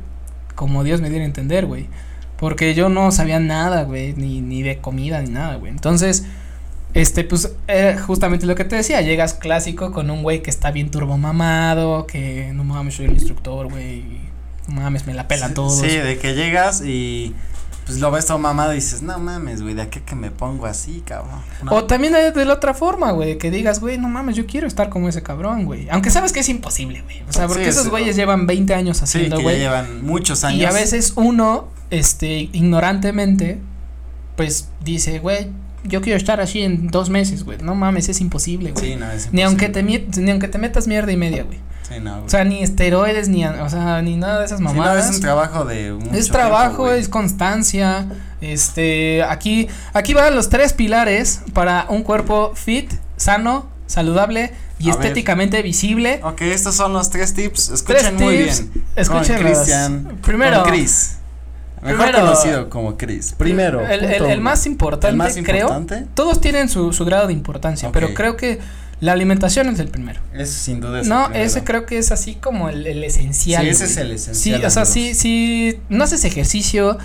como 0.54 0.84
Dios 0.84 1.00
me 1.00 1.08
diera 1.10 1.24
a 1.24 1.26
entender, 1.26 1.66
güey. 1.66 1.88
Porque 2.36 2.74
yo 2.74 2.88
no 2.88 3.10
sabía 3.12 3.38
nada, 3.40 3.84
güey, 3.84 4.14
ni, 4.14 4.40
ni 4.40 4.62
de 4.62 4.78
comida 4.78 5.22
ni 5.22 5.30
nada, 5.30 5.56
güey. 5.56 5.70
Entonces, 5.70 6.24
este, 6.94 7.24
pues, 7.24 7.54
era 7.68 8.00
justamente 8.02 8.46
lo 8.46 8.54
que 8.54 8.64
te 8.64 8.76
decía, 8.76 9.00
llegas 9.00 9.34
clásico 9.34 9.92
con 9.92 10.10
un 10.10 10.22
güey 10.22 10.42
que 10.42 10.50
está 10.50 10.70
bien 10.72 10.90
turbomamado, 10.90 12.06
que 12.06 12.50
no 12.52 12.64
mames, 12.64 12.94
soy 12.94 13.06
el 13.06 13.12
instructor, 13.12 13.70
güey, 13.70 13.98
y 14.00 14.20
mames, 14.72 15.06
me 15.06 15.14
la 15.14 15.28
pelan 15.28 15.50
sí, 15.50 15.54
todos. 15.54 15.80
Sí, 15.80 15.88
de 15.88 16.18
que 16.18 16.34
llegas 16.34 16.82
y 16.84 17.34
pues 17.86 17.98
lo 17.98 18.10
ves 18.10 18.26
todo 18.26 18.38
mamado 18.38 18.72
y 18.72 18.76
dices, 18.76 19.02
no 19.02 19.18
mames, 19.18 19.60
güey, 19.60 19.74
de 19.74 19.82
aquí 19.82 20.00
que 20.00 20.14
me 20.14 20.30
pongo 20.30 20.66
así, 20.66 21.02
cabrón. 21.04 21.40
No. 21.64 21.72
O 21.72 21.84
también 21.84 22.14
hay 22.14 22.30
de 22.30 22.44
la 22.44 22.54
otra 22.54 22.74
forma, 22.74 23.10
güey, 23.10 23.38
que 23.38 23.50
digas, 23.50 23.80
güey, 23.80 23.98
no 23.98 24.08
mames, 24.08 24.36
yo 24.36 24.46
quiero 24.46 24.66
estar 24.68 24.88
como 24.88 25.08
ese 25.08 25.22
cabrón, 25.22 25.64
güey. 25.64 25.88
Aunque 25.90 26.10
sabes 26.10 26.32
que 26.32 26.40
es 26.40 26.48
imposible, 26.48 27.02
güey. 27.02 27.22
O 27.28 27.32
sea, 27.32 27.48
porque 27.48 27.64
Sí, 27.64 27.70
esos 27.70 27.84
sí, 27.84 27.90
güeyes 27.90 28.14
llevan 28.14 28.46
20 28.46 28.74
años 28.74 28.98
sí, 28.98 29.04
haciendo, 29.04 29.40
güey. 29.40 29.58
llevan 29.58 30.04
muchos 30.04 30.44
años. 30.44 30.60
y 30.60 30.64
a 30.64 30.72
veces 30.72 31.14
uno, 31.16 31.68
este, 31.90 32.48
ignorantemente, 32.52 33.58
pues 34.36 34.68
dice, 34.84 35.18
güey, 35.18 35.48
yo 35.84 36.00
quiero 36.00 36.16
estar 36.16 36.40
así 36.40 36.62
en 36.62 36.88
dos 36.88 37.10
meses, 37.10 37.44
güey. 37.44 37.58
No 37.58 37.74
mames, 37.74 38.08
es 38.08 38.20
imposible, 38.20 38.70
güey. 38.70 38.92
Sí, 38.92 38.96
no, 38.96 39.10
es 39.10 39.32
ni 39.32 39.42
aunque 39.42 39.68
te 39.68 39.80
imposible. 39.80 40.22
ni 40.24 40.30
aunque 40.30 40.48
te 40.48 40.58
metas 40.58 40.86
mierda 40.86 41.10
y 41.10 41.16
media, 41.16 41.42
güey. 41.42 41.58
Sí, 41.94 42.00
no, 42.00 42.12
güey. 42.14 42.26
O 42.26 42.28
sea, 42.28 42.44
ni 42.44 42.62
esteroides, 42.62 43.28
ni, 43.28 43.44
o 43.44 43.68
sea, 43.68 44.00
ni 44.02 44.16
nada 44.16 44.40
de 44.40 44.46
esas 44.46 44.58
Sí, 44.58 44.64
no, 44.64 44.72
mamadas. 44.72 45.08
es 45.10 45.16
un 45.16 45.20
trabajo 45.20 45.64
de 45.64 45.92
mucho 45.92 46.14
Es 46.14 46.28
trabajo, 46.28 46.66
tiempo, 46.68 46.82
güey. 46.84 47.00
es 47.00 47.08
constancia. 47.08 48.06
Este, 48.40 49.22
aquí, 49.22 49.68
aquí 49.92 50.14
van 50.14 50.34
los 50.34 50.48
tres 50.48 50.72
pilares 50.72 51.42
para 51.52 51.86
un 51.88 52.02
cuerpo 52.02 52.52
fit, 52.54 52.92
sano, 53.16 53.66
saludable 53.86 54.52
y 54.78 54.90
A 54.90 54.96
ver. 54.96 55.02
estéticamente 55.06 55.62
visible. 55.62 56.20
Ok, 56.24 56.42
estos 56.42 56.74
son 56.74 56.92
los 56.92 57.08
tres 57.10 57.34
tips. 57.34 57.70
Escuchen 57.70 58.00
Tres 58.00 58.12
muy 58.20 58.36
tips, 58.38 58.60
bien. 58.72 58.84
escuchen 58.96 59.36
Con 60.04 60.16
primero- 60.22 60.62
Con 60.62 60.70
Chris. 60.72 61.16
Mejor 61.82 62.06
primero- 62.06 62.20
conocido 62.26 62.70
como 62.70 62.96
Chris. 62.96 63.34
Primero. 63.36 63.80
el, 63.80 64.04
el- 64.04 64.40
más 64.40 64.66
importante, 64.66 65.08
El 65.08 65.16
más 65.16 65.34
creo. 65.34 65.68
importante. 65.68 66.06
Todos 66.14 66.40
tienen 66.40 66.68
su, 66.68 66.92
su 66.92 67.04
grado 67.04 67.26
de 67.26 67.32
importancia, 67.32 67.90
pero 67.92 68.14
creo 68.14 68.36
que 68.36 68.60
la 69.02 69.12
alimentación 69.12 69.68
es 69.68 69.80
el 69.80 69.88
primero. 69.88 70.20
Ese 70.32 70.52
sin 70.52 70.80
duda 70.80 71.00
es 71.00 71.08
no, 71.08 71.28
ese 71.32 71.64
creo 71.64 71.86
que 71.86 71.98
es 71.98 72.12
así 72.12 72.36
como 72.36 72.68
el, 72.68 72.86
el 72.86 73.02
esencial. 73.02 73.64
Sí, 73.64 73.68
ese 73.70 73.84
güey. 73.84 73.90
es 73.90 73.96
el 73.98 74.08
Sí, 74.18 74.30
esencial. 74.52 74.64
o 74.64 74.70
sea, 74.70 74.84
sí, 74.84 75.14
sí, 75.14 75.80
no 75.88 76.04
haces 76.04 76.24
ejercicio 76.24 76.98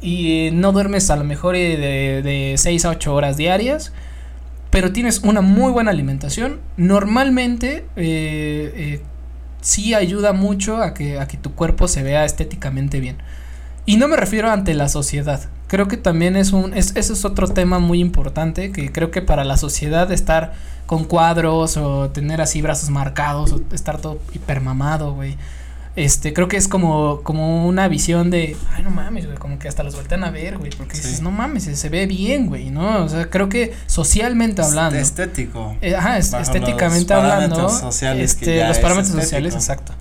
y 0.00 0.48
no 0.52 0.72
duermes 0.72 1.10
a 1.10 1.16
lo 1.16 1.24
mejor 1.24 1.54
eh, 1.54 1.76
de, 1.76 2.22
de 2.22 2.54
6 2.56 2.86
a 2.86 2.88
8 2.90 3.14
horas 3.14 3.36
diarias, 3.36 3.92
pero 4.70 4.92
tienes 4.92 5.18
una 5.20 5.42
muy 5.42 5.70
buena 5.72 5.90
alimentación, 5.90 6.60
normalmente 6.78 7.84
eh, 7.96 8.72
eh, 8.74 9.02
sí 9.60 9.92
ayuda 9.94 10.32
mucho 10.32 10.78
a 10.78 10.94
que, 10.94 11.20
a 11.20 11.28
que 11.28 11.36
tu 11.36 11.54
cuerpo 11.54 11.86
se 11.86 12.02
vea 12.02 12.24
estéticamente 12.24 12.98
bien. 12.98 13.18
Y 13.84 13.96
no 13.98 14.08
me 14.08 14.16
refiero 14.16 14.50
ante 14.50 14.72
la 14.74 14.88
sociedad. 14.88 15.40
Creo 15.72 15.88
que 15.88 15.96
también 15.96 16.36
es 16.36 16.52
un, 16.52 16.74
es, 16.74 16.94
ese 16.96 17.14
es 17.14 17.24
otro 17.24 17.48
tema 17.48 17.78
muy 17.78 17.98
importante, 17.98 18.72
que 18.72 18.92
creo 18.92 19.10
que 19.10 19.22
para 19.22 19.42
la 19.42 19.56
sociedad 19.56 20.12
estar 20.12 20.52
con 20.84 21.04
cuadros 21.04 21.78
o 21.78 22.10
tener 22.10 22.42
así 22.42 22.60
brazos 22.60 22.90
marcados 22.90 23.52
o 23.52 23.60
estar 23.74 23.98
todo 23.98 24.18
hipermamado, 24.34 25.14
güey. 25.14 25.38
Este, 25.96 26.34
creo 26.34 26.46
que 26.48 26.58
es 26.58 26.68
como, 26.68 27.20
como 27.22 27.66
una 27.66 27.88
visión 27.88 28.30
de, 28.30 28.54
ay, 28.74 28.82
no 28.82 28.90
mames, 28.90 29.24
güey, 29.24 29.38
como 29.38 29.58
que 29.58 29.66
hasta 29.68 29.82
los 29.82 29.94
voltean 29.94 30.24
a 30.24 30.30
ver, 30.30 30.58
güey, 30.58 30.70
porque 30.76 30.94
Sí. 30.94 31.02
dices, 31.04 31.22
no 31.22 31.30
mames, 31.30 31.64
se, 31.64 31.74
se 31.76 31.88
ve 31.88 32.06
bien, 32.06 32.48
güey, 32.48 32.68
¿no? 32.70 33.04
O 33.04 33.08
sea, 33.08 33.30
creo 33.30 33.48
que 33.48 33.72
socialmente 33.86 34.60
hablando. 34.60 34.96
Es 34.98 35.08
Estético. 35.08 35.74
Eh, 35.80 35.96
ajá, 35.96 36.18
estéticamente 36.18 37.14
los 37.14 37.22
hablando. 37.24 37.68
sociales 37.70 38.34
que 38.34 38.44
este, 38.44 38.56
ya 38.58 38.68
los 38.68 38.78
parámetros 38.78 39.14
sociales, 39.22 39.54
exacto. 39.54 39.94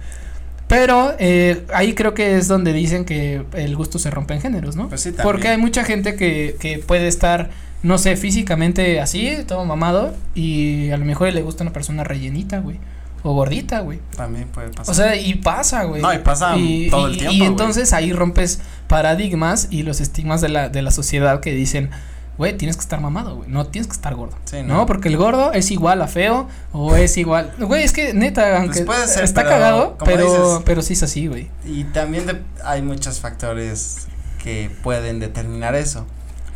Pero 0.71 1.13
eh, 1.19 1.65
ahí 1.73 1.93
creo 1.93 2.13
que 2.13 2.37
es 2.37 2.47
donde 2.47 2.71
dicen 2.71 3.03
que 3.03 3.43
el 3.53 3.75
gusto 3.75 3.99
se 3.99 4.09
rompe 4.09 4.33
en 4.33 4.41
géneros, 4.41 4.75
¿no? 4.77 4.87
Pues 4.87 5.01
sí, 5.01 5.09
también. 5.09 5.23
Porque 5.23 5.47
hay 5.49 5.57
mucha 5.57 5.83
gente 5.83 6.15
que, 6.15 6.55
que 6.61 6.79
puede 6.79 7.07
estar, 7.07 7.49
no 7.83 7.97
sé, 7.97 8.15
físicamente 8.15 9.01
así, 9.01 9.35
todo 9.45 9.65
mamado, 9.65 10.15
y 10.33 10.89
a 10.91 10.97
lo 10.97 11.03
mejor 11.03 11.33
le 11.33 11.41
gusta 11.41 11.63
una 11.65 11.73
persona 11.73 12.05
rellenita, 12.05 12.59
güey. 12.59 12.77
O 13.23 13.33
gordita, 13.33 13.81
güey. 13.81 13.99
También 14.15 14.47
puede 14.47 14.69
pasar. 14.69 14.91
O 14.91 14.95
sea, 14.95 15.15
y 15.15 15.35
pasa, 15.35 15.83
güey. 15.83 16.01
No, 16.01 16.11
y 16.13 16.19
pasa 16.19 16.55
todo 16.89 17.07
el 17.07 17.15
y- 17.15 17.17
tiempo, 17.17 17.33
Y 17.33 17.37
güey. 17.39 17.49
entonces 17.49 17.91
ahí 17.93 18.13
rompes 18.13 18.61
paradigmas 18.87 19.67
y 19.71 19.83
los 19.83 19.99
estigmas 20.01 20.41
de 20.41 20.49
la, 20.49 20.69
de 20.69 20.81
la 20.81 20.89
sociedad 20.91 21.39
que 21.41 21.53
dicen, 21.53 21.89
güey, 22.37 22.57
tienes 22.57 22.75
que 22.77 22.81
estar 22.81 22.99
mamado, 23.01 23.35
güey. 23.37 23.49
No 23.49 23.67
tienes 23.67 23.87
que 23.87 23.93
estar 23.93 24.15
gordo. 24.15 24.35
Sí, 24.45 24.63
¿no? 24.63 24.85
Porque 24.85 25.09
el 25.09 25.17
gordo 25.17 25.51
es 25.53 25.69
igual 25.71 26.01
a 26.01 26.07
feo 26.07 26.47
o 26.71 26.95
es 26.95 27.17
igual. 27.17 27.53
Güey, 27.59 27.83
es 27.83 27.91
que 27.93 28.13
neta, 28.13 28.57
aunque 28.57 28.81
puede 28.83 29.07
ser, 29.07 29.23
está 29.23 29.41
pero, 29.43 29.53
cagado, 29.53 29.97
pero, 30.03 30.23
dices- 30.25 30.61
pero 30.65 30.81
sí 30.81 30.93
es 30.93 31.03
así, 31.03 31.27
güey. 31.27 31.49
Y 31.65 31.83
también 31.85 32.25
de- 32.25 32.41
hay 32.63 32.81
muchos 32.81 33.19
factores 33.19 34.07
que 34.43 34.71
pueden 34.83 35.19
determinar 35.19 35.75
eso. 35.75 36.07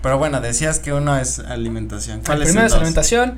Pero 0.01 0.17
bueno, 0.17 0.41
decías 0.41 0.79
que 0.79 0.93
uno 0.93 1.17
es 1.17 1.39
alimentación. 1.39 2.19
El 2.19 2.25
¿Cuál 2.25 2.41
es 2.41 2.47
primero 2.49 2.65
el 2.67 2.71
es 2.71 2.73
alimentación. 2.75 3.37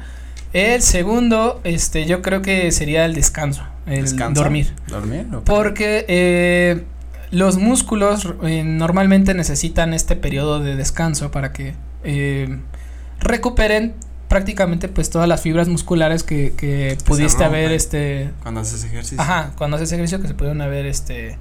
El 0.53 0.81
segundo, 0.81 1.59
este, 1.65 2.05
yo 2.05 2.21
creo 2.21 2.41
que 2.41 2.71
sería 2.71 3.03
el 3.05 3.13
descanso. 3.13 3.63
el 3.85 4.03
¿Descanso? 4.03 4.41
dormir. 4.41 4.73
¿Dormir? 4.87 5.27
Porque 5.45 6.05
eh, 6.07 6.83
los 7.31 7.57
músculos 7.57 8.27
eh, 8.43 8.63
normalmente 8.65 9.33
necesitan 9.33 9.93
este 9.93 10.15
periodo 10.15 10.59
de 10.61 10.75
descanso 10.75 11.31
para 11.31 11.51
que 11.53 11.73
eh, 12.03 12.59
recuperen 13.19 13.93
prácticamente 14.27 14.89
pues 14.89 15.09
todas 15.09 15.27
las 15.27 15.41
fibras 15.41 15.67
musculares 15.67 16.23
que, 16.23 16.53
que 16.57 16.97
pudiste 17.05 17.43
haber 17.43 17.71
este 17.71 18.31
Cuando 18.43 18.61
haces 18.61 18.83
ejercicio. 18.83 19.21
ajá 19.21 19.53
cuando 19.57 19.77
haces 19.77 19.91
ejercicio 19.91 20.21
que 20.21 20.27
se 20.27 20.33
pudieron 20.33 20.61
haber 20.61 20.85
este 20.85 21.37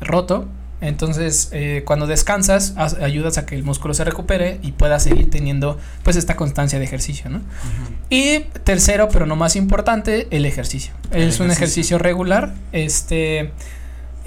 roto 0.00 0.46
entonces 0.80 1.48
eh, 1.52 1.82
cuando 1.86 2.06
descansas 2.06 2.74
ayudas 2.76 3.38
a 3.38 3.46
que 3.46 3.56
el 3.56 3.64
músculo 3.64 3.94
se 3.94 4.04
recupere 4.04 4.60
y 4.62 4.72
pueda 4.72 5.00
seguir 5.00 5.30
teniendo 5.30 5.78
pues 6.04 6.16
esta 6.16 6.36
constancia 6.36 6.78
de 6.78 6.84
ejercicio 6.84 7.30
no 7.30 7.40
y 8.10 8.40
tercero, 8.64 9.08
pero 9.10 9.26
no 9.26 9.36
más 9.36 9.54
importante, 9.54 10.28
el 10.30 10.46
ejercicio. 10.46 10.94
El 11.10 11.28
es 11.28 11.40
un 11.40 11.50
ejercicio. 11.50 11.98
regular, 11.98 12.54
este 12.72 13.52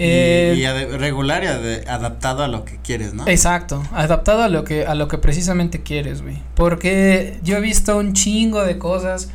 eh, 0.02 0.54
y, 0.56 0.62
ade- 0.64 0.96
regular 0.98 1.42
y 1.44 1.46
adaptado 1.88 2.42
a 2.42 2.48
lo 2.48 2.64
que 2.64 2.78
quieres, 2.78 3.14
¿no? 3.14 3.26
exacto, 3.28 3.82
adaptado 3.92 4.42
a 4.42 4.48
lo 4.48 4.64
que 4.64 4.86
a 4.86 4.94
lo 4.94 5.08
que 5.08 5.18
precisamente 5.18 5.82
quieres, 5.82 6.22
güey. 6.22 6.38
Porque 6.54 7.38
yo 7.42 7.56
he 7.56 7.60
visto 7.60 7.96
un 7.98 8.12
chingo 8.14 8.62
de 8.64 8.78
cosas 8.78 9.28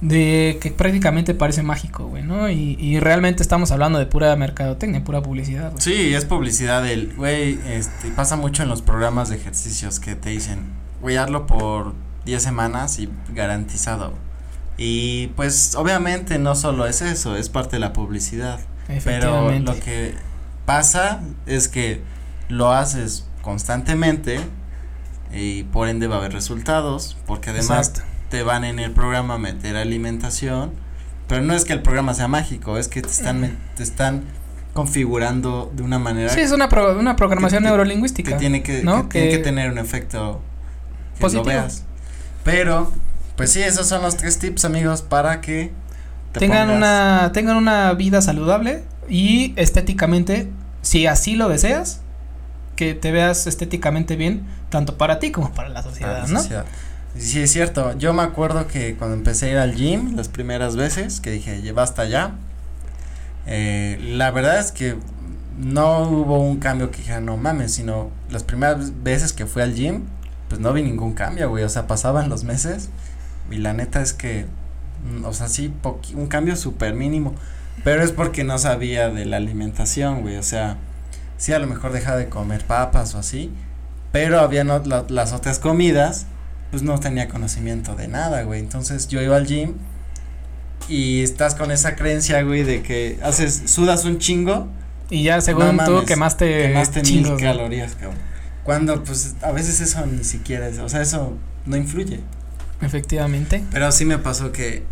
de 0.00 0.58
que 0.60 0.70
prácticamente 0.72 1.32
parece 1.32 1.62
mágico, 1.62 2.06
güey, 2.08 2.24
¿no? 2.24 2.50
Y, 2.50 2.76
y 2.80 2.98
realmente 2.98 3.42
estamos 3.42 3.70
hablando 3.70 3.98
de 4.00 4.06
pura 4.06 4.34
mercadotecnia, 4.34 5.04
pura 5.04 5.22
publicidad, 5.22 5.70
güey. 5.70 5.80
Sí, 5.82 6.12
es 6.14 6.24
publicidad 6.24 6.82
del, 6.82 7.14
güey, 7.14 7.58
este, 7.68 8.08
pasa 8.08 8.34
mucho 8.36 8.64
en 8.64 8.68
los 8.68 8.82
programas 8.82 9.28
de 9.28 9.36
ejercicios 9.36 10.00
que 10.00 10.16
te 10.16 10.30
dicen, 10.30 10.58
güey, 11.00 11.16
hazlo 11.18 11.46
por 11.46 11.94
10 12.24 12.42
semanas 12.42 12.98
y 12.98 13.08
garantizado. 13.32 14.14
Y 14.76 15.28
pues 15.36 15.74
obviamente 15.76 16.38
no 16.40 16.54
solo 16.56 16.86
es 16.86 17.02
eso, 17.02 17.36
es 17.36 17.48
parte 17.48 17.76
de 17.76 17.80
la 17.80 17.92
publicidad. 17.92 18.58
Pero 19.04 19.50
lo 19.58 19.74
que 19.80 20.14
pasa 20.66 21.20
es 21.46 21.68
que 21.68 22.02
lo 22.48 22.72
haces 22.72 23.26
constantemente 23.42 24.40
y 25.32 25.64
por 25.64 25.88
ende 25.88 26.06
va 26.06 26.16
a 26.16 26.18
haber 26.18 26.32
resultados, 26.32 27.16
porque 27.26 27.50
además 27.50 27.88
Exacto. 27.88 28.02
te 28.30 28.42
van 28.42 28.64
en 28.64 28.78
el 28.78 28.90
programa 28.92 29.34
a 29.34 29.38
meter 29.38 29.76
alimentación, 29.76 30.72
pero 31.26 31.42
no 31.42 31.54
es 31.54 31.64
que 31.64 31.72
el 31.72 31.80
programa 31.82 32.12
sea 32.14 32.28
mágico, 32.28 32.76
es 32.78 32.88
que 32.88 33.00
te 33.02 33.08
están 33.08 33.56
te 33.76 33.82
están 33.82 34.24
configurando 34.74 35.70
de 35.74 35.82
una 35.82 35.98
manera 35.98 36.30
Sí, 36.30 36.40
es 36.40 36.50
una, 36.52 36.68
pro- 36.68 36.98
una 36.98 37.14
programación 37.16 37.62
que- 37.62 37.68
neurolingüística. 37.68 38.32
que 38.32 38.36
tiene 38.38 38.62
que, 38.62 38.82
¿no? 38.82 39.08
que 39.08 39.18
tiene 39.20 39.28
Que- 39.30 39.36
que 39.38 39.42
tener 39.42 39.70
un 39.70 39.78
efecto 39.78 40.40
que 41.14 41.20
Positivo. 41.20 41.44
lo 41.44 41.48
veas. 41.50 41.84
Pero 42.44 42.92
pues 43.36 43.52
sí, 43.52 43.62
esos 43.62 43.86
son 43.86 44.02
los 44.02 44.16
tres 44.16 44.38
tips, 44.38 44.64
amigos, 44.64 45.02
para 45.02 45.40
que 45.40 45.72
te 46.32 46.40
tengan 46.40 46.68
pongas- 46.68 46.76
una 46.76 47.30
tengan 47.32 47.56
una 47.56 47.92
vida 47.94 48.20
saludable 48.22 48.82
y 49.08 49.52
estéticamente 49.56 50.48
si 50.82 51.06
así 51.06 51.34
lo 51.36 51.48
deseas 51.48 52.00
que 52.76 52.94
te 52.94 53.12
veas 53.12 53.46
estéticamente 53.46 54.16
bien 54.16 54.44
tanto 54.70 54.96
para 54.96 55.18
ti 55.18 55.30
como 55.30 55.52
para 55.52 55.68
la 55.68 55.82
para 55.82 55.90
sociedad 55.90 56.22
la 56.22 56.26
no 56.28 56.40
sociedad. 56.40 56.64
Sí, 57.16 57.40
es 57.42 57.52
cierto. 57.52 57.96
Yo 57.98 58.14
me 58.14 58.22
acuerdo 58.22 58.66
que 58.66 58.94
cuando 58.96 59.14
empecé 59.14 59.48
a 59.48 59.50
ir 59.52 59.58
al 59.58 59.74
gym 59.74 60.16
las 60.16 60.28
primeras 60.28 60.76
veces, 60.76 61.20
que 61.20 61.30
dije, 61.30 61.70
basta 61.72 62.06
ya. 62.06 62.36
Eh, 63.46 63.98
la 64.16 64.30
verdad 64.30 64.58
es 64.58 64.72
que 64.72 64.96
no 65.58 66.08
hubo 66.08 66.38
un 66.40 66.58
cambio 66.58 66.90
que 66.90 66.98
dijera, 66.98 67.20
no 67.20 67.36
mames, 67.36 67.74
sino 67.74 68.08
las 68.30 68.44
primeras 68.44 69.02
veces 69.02 69.34
que 69.34 69.44
fui 69.44 69.60
al 69.60 69.74
gym, 69.74 70.04
pues 70.48 70.60
no 70.60 70.72
vi 70.72 70.82
ningún 70.82 71.12
cambio, 71.12 71.50
güey. 71.50 71.64
O 71.64 71.68
sea, 71.68 71.86
pasaban 71.86 72.30
los 72.30 72.44
meses 72.44 72.88
y 73.50 73.56
la 73.56 73.74
neta 73.74 74.00
es 74.00 74.14
que, 74.14 74.46
o 75.24 75.32
sea, 75.32 75.48
sí, 75.48 75.72
un 76.14 76.26
cambio 76.26 76.56
súper 76.56 76.94
mínimo. 76.94 77.34
Pero 77.84 78.02
es 78.04 78.12
porque 78.12 78.44
no 78.44 78.58
sabía 78.58 79.08
de 79.08 79.24
la 79.24 79.38
alimentación, 79.38 80.20
güey. 80.22 80.36
O 80.36 80.42
sea, 80.42 80.76
sí, 81.38 81.52
a 81.52 81.58
lo 81.58 81.66
mejor 81.66 81.92
dejaba 81.92 82.16
de 82.18 82.28
comer 82.28 82.64
papas 82.64 83.14
o 83.14 83.18
así. 83.18 83.50
Pero 84.12 84.40
había 84.40 84.62
no, 84.62 84.78
la- 84.80 85.06
las 85.08 85.32
otras 85.32 85.58
comidas, 85.58 86.26
pues 86.70 86.82
no 86.82 87.00
tenía 87.00 87.28
conocimiento 87.28 87.94
de 87.96 88.08
nada, 88.08 88.42
güey. 88.42 88.60
Entonces 88.60 89.08
yo 89.08 89.22
iba 89.22 89.36
al 89.36 89.46
gym 89.46 89.74
y 90.88 91.22
estás 91.22 91.54
con 91.54 91.70
esa 91.70 91.96
creencia, 91.96 92.42
güey, 92.42 92.62
de 92.64 92.82
que 92.82 93.18
haces, 93.22 93.62
sudas 93.66 94.04
un 94.04 94.18
chingo, 94.18 94.68
y 95.10 95.22
ya 95.24 95.40
según 95.40 95.76
No 95.76 95.84
tú 95.84 95.92
mames, 95.92 96.06
quemaste, 96.06 96.62
quemaste 96.68 97.02
chingos, 97.02 97.40
calorías, 97.40 97.94
cabrón. 97.94 98.18
Cuando, 98.64 99.02
pues, 99.02 99.34
a 99.42 99.52
veces 99.52 99.80
eso 99.80 100.04
ni 100.06 100.24
siquiera 100.24 100.68
es, 100.68 100.78
o 100.78 100.88
sea, 100.88 101.00
eso 101.02 101.36
no 101.66 101.76
influye. 101.76 102.20
Efectivamente 102.82 103.64
Pero 103.70 103.90
sí 103.92 104.04
me 104.04 104.18
pasó 104.18 104.52
que, 104.52 104.82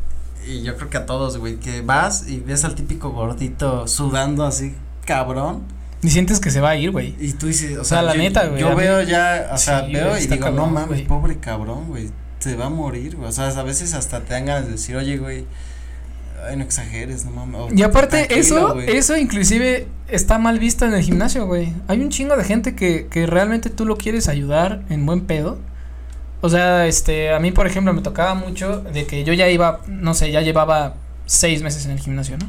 y 0.47 0.63
yo 0.63 0.77
creo 0.77 0.89
que 0.91 0.97
a 0.99 1.07
todos, 1.07 1.37
güey, 1.39 1.57
que 1.57 1.83
vas 1.83 2.29
y 2.29 2.41
ves 2.41 2.65
al 2.65 2.75
típico 2.75 3.11
gordito 3.11 3.87
sudando 3.89 4.45
así, 4.45 4.75
cabrón. 5.05 5.63
y 6.03 6.11
sientes 6.11 6.41
que 6.41 6.51
se 6.51 6.61
va 6.61 6.71
a 6.71 6.77
ir 6.77 6.91
güey 6.93 7.15
Y 7.21 7.33
tú 7.35 7.47
dices, 7.47 7.77
o 7.77 7.83
O 7.83 7.85
sea, 7.85 7.99
sea, 7.99 8.03
la 8.03 8.15
yo, 8.15 8.19
neta, 8.19 8.47
güey, 8.47 8.61
Yo 8.61 8.75
veo 8.75 9.03
ya, 9.03 9.51
o 9.53 9.59
sea, 9.59 9.83
veo 9.83 10.17
y 10.17 10.27
digo, 10.27 10.45
cabrón, 10.45 10.57
no 10.57 10.67
mames, 10.69 11.03
pobre 11.03 11.37
cabrón, 11.39 11.89
güey, 11.89 12.11
se 12.39 12.57
va 12.57 12.67
a 12.67 12.71
morir, 12.71 13.17
güey. 13.17 13.29
O 13.29 13.33
sea, 13.33 13.49
a 13.49 13.63
veces 13.63 13.93
hasta 13.93 14.21
te 14.21 14.33
dan 14.33 14.47
ganas 14.47 14.65
de 14.67 14.73
decir, 14.73 14.97
oye, 14.97 15.19
güey, 15.19 15.45
ay, 16.49 16.57
no 16.57 16.65
exageres, 16.65 17.27
no 17.27 17.33
mames. 17.33 17.79
y 17.79 17.83
aparte 17.83 18.39
eso 18.39 18.81
eso 18.81 19.15
inclusive 19.19 19.89
está 20.09 20.39
mal 20.39 20.59
visto 20.59 20.87
en 20.87 20.95
el 20.95 21.03
gimnasio 21.03 21.47
güey 21.47 21.75
hay 21.87 22.01
un 22.01 22.09
chingo 22.09 22.35
de 22.35 22.45
gente 22.45 22.75
que 22.75 23.09
que 23.09 23.27
realmente 23.27 23.69
tú 23.69 23.85
lo 23.85 23.97
quieres 23.99 24.27
ayudar 24.27 24.83
en 24.89 25.05
buen 25.05 25.21
pedo 25.27 25.59
o 26.41 26.49
sea 26.49 26.87
este 26.87 27.33
a 27.33 27.39
mí 27.39 27.51
por 27.53 27.67
ejemplo 27.67 27.93
me 27.93 28.03
tocaba 28.03 28.35
mucho 28.35 28.81
de 28.81 29.07
que 29.07 29.25
yo 29.25 29.33
ya 29.33 29.49
iba 29.49 29.81
no 29.89 30.15
sé 30.15 30.31
ya 30.33 30.41
llevaba 30.41 30.95
seis 31.27 31.63
meses 31.63 31.85
en 31.85 31.93
el 31.93 32.01
gimnasio 32.01 32.39
no 32.39 32.47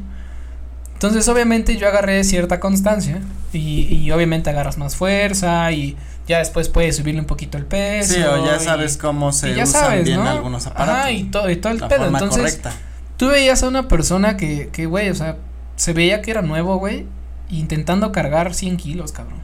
entonces 0.93 1.27
obviamente 1.27 1.77
yo 1.77 1.88
agarré 1.88 2.24
cierta 2.24 2.60
constancia 2.60 3.21
y, 3.53 3.88
y 3.93 4.12
obviamente 4.12 4.50
agarras 4.51 4.77
más 4.77 4.95
fuerza 4.95 5.71
y 5.71 5.98
ya 6.27 6.38
después 6.38 6.69
puedes 6.69 6.95
subirle 6.98 7.19
un 7.19 7.25
poquito 7.27 7.57
el 7.57 7.65
peso 7.65 8.13
Sí, 8.13 8.21
o 8.21 8.45
ya 8.45 8.57
y- 8.57 8.60
sabes 8.63 8.98
cómo 8.98 9.31
se 9.33 9.55
ya 9.55 9.63
usan 9.63 9.81
sabes, 9.81 10.03
bien 10.05 10.24
¿no? 10.24 10.29
algunos 10.29 10.67
aparatos. 10.67 10.95
Ajá, 11.00 11.12
y 11.12 11.24
todo, 11.25 11.50
y 11.50 11.55
todo 11.55 11.74
el 11.74 11.79
la 11.79 11.88
pedo. 11.88 12.03
forma 12.03 12.19
Entonces, 12.19 12.41
correcta. 12.57 12.71
tú 13.17 13.27
veías 13.29 13.63
a 13.63 13.67
una 13.67 13.88
persona 13.88 14.38
que, 14.38 14.69
que, 14.71 14.86
güey, 14.86 15.10
o 15.10 15.15
sea, 15.15 15.38
se 15.75 15.93
veía 15.93 16.21
que 16.21 16.29
era 16.31 16.43
nuevo, 16.43 16.77
güey, 16.77 17.07
intentando 17.50 18.12
cargar 18.12 18.53
100 18.53 18.77
kilos, 18.77 19.12
cabrón. 19.12 19.39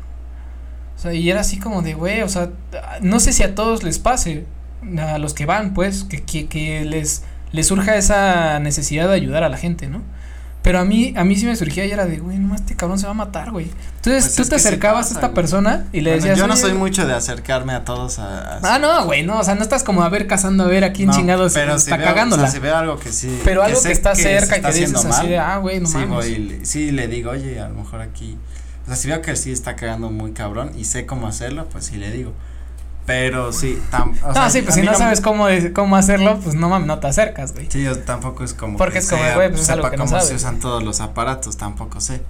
O 0.97 0.99
sea, 0.99 1.13
y 1.13 1.29
era 1.29 1.41
así 1.41 1.59
como 1.59 1.81
de, 1.83 1.93
güey, 1.93 2.21
o 2.23 2.29
sea, 2.29 2.49
no 3.01 3.19
sé 3.19 3.31
si 3.31 3.43
a 3.43 3.53
todos 3.55 3.83
les 3.83 3.99
pase, 3.99 4.45
a 4.99 5.17
los 5.19 5.33
que 5.35 5.45
van, 5.45 5.73
pues, 5.75 6.03
que, 6.03 6.23
que, 6.23 6.47
que 6.47 6.83
les, 6.85 7.23
les 7.51 7.67
surja 7.67 7.95
esa 7.97 8.59
necesidad 8.59 9.07
de 9.07 9.13
ayudar 9.13 9.43
a 9.43 9.49
la 9.49 9.57
gente, 9.57 9.87
¿no? 9.87 10.01
Pero 10.63 10.79
a 10.79 10.85
mí, 10.85 11.13
a 11.15 11.23
mí 11.23 11.35
sí 11.37 11.45
me 11.45 11.55
surgía 11.55 11.85
y 11.85 11.91
era 11.91 12.05
de, 12.07 12.17
güey, 12.17 12.39
no, 12.39 12.53
este 12.55 12.75
cabrón 12.75 12.99
se 12.99 13.05
va 13.05 13.11
a 13.11 13.15
matar, 13.15 13.51
güey. 13.51 13.67
Entonces 13.97 14.23
Pues 14.23 14.35
tú 14.35 14.43
te 14.49 14.55
acercabas 14.55 15.05
pasa, 15.05 15.13
a 15.13 15.17
esta 15.19 15.27
güey. 15.27 15.35
persona 15.35 15.85
y 15.93 16.01
le 16.01 16.09
Bueno, 16.09 16.15
decías, 16.23 16.37
yo 16.37 16.47
no 16.47 16.53
"Oye, 16.55 16.61
soy 16.61 16.73
mucho 16.73 17.07
de 17.07 17.13
acercarme 17.13 17.71
a 17.73 17.85
todos 17.85 18.19
a. 18.19 18.57
a- 18.57 18.59
Ah, 18.75 18.79
no, 18.79 19.05
güey, 19.05 19.23
no, 19.23 19.39
o 19.39 19.43
sea, 19.45 19.55
no 19.55 19.61
estás 19.61 19.83
como 19.83 20.03
a 20.03 20.09
ver 20.09 20.27
cazando 20.27 20.65
a 20.65 20.67
ver 20.67 20.83
a 20.83 20.91
quién 20.91 21.07
No, 21.09 21.15
chingados 21.15 21.53
pero 21.53 21.73
si 21.77 21.83
está 21.85 21.95
veo- 21.97 22.07
cagándola. 22.07 22.43
O 22.43 22.45
sea, 22.47 22.53
si 22.53 22.59
veo 22.59 22.75
algo 22.75 22.99
que 22.99 23.13
sí. 23.13 23.39
pero 23.45 23.63
algo 23.63 23.81
que 23.81 23.91
está 23.93 24.13
cerca 24.15 24.57
y 24.57 24.61
que 24.61 24.71
dices 24.73 25.05
así 25.05 25.27
de, 25.27 25.37
ah, 25.37 25.57
güey, 25.57 25.79
no 25.79 25.87
sí, 25.87 25.93
mames. 25.99 26.09
voy 26.09 26.59
sí 26.63 26.91
le 26.91 27.07
digo, 27.07 27.31
oye, 27.31 27.61
a 27.61 27.69
lo 27.69 27.75
mejor 27.75 28.01
aquí. 28.01 28.37
O 28.87 28.89
sea, 28.89 28.95
si 28.95 29.07
veo 29.09 29.21
que 29.21 29.35
sí 29.35 29.51
está 29.51 29.75
cagando 29.75 30.09
muy 30.09 30.31
cabrón 30.31 30.71
y 30.77 30.85
sé 30.85 31.05
cómo 31.05 31.27
hacerlo, 31.27 31.67
pues 31.71 31.85
sí 31.85 31.97
le 31.97 32.09
digo. 32.11 32.31
Pero 33.05 33.53
sí, 33.53 33.81
tam, 33.89 34.13
o 34.23 34.27
no, 34.27 34.33
sea, 34.33 34.49
sí, 34.49 34.61
pues 34.61 34.75
si 34.75 34.81
no 34.81 34.93
sabes 34.93 35.21
cómo, 35.21 35.45
cómo 35.73 35.95
hacerlo, 35.95 36.39
pues 36.43 36.55
no 36.55 36.67
mames, 36.69 36.87
no 36.87 36.99
te 36.99 37.07
acercas, 37.07 37.53
güey. 37.53 37.67
Sí, 37.71 37.83
yo 37.83 37.97
tampoco 37.99 38.43
es 38.43 38.53
como. 38.53 38.77
Porque 38.77 38.93
que 38.93 38.99
es 38.99 39.09
como, 39.09 39.23
sea- 39.23 39.35
güey, 39.35 39.49
pues 39.49 39.61
es 39.61 39.69
algo 39.69 39.89
que 39.89 39.95
no 39.97 40.05
cómo 40.05 40.19
se 40.19 40.25
sabes. 40.27 40.41
usan 40.41 40.59
todos 40.59 40.83
los 40.83 40.99
aparatos, 40.99 41.55
tampoco 41.57 42.01
sé. 42.01 42.21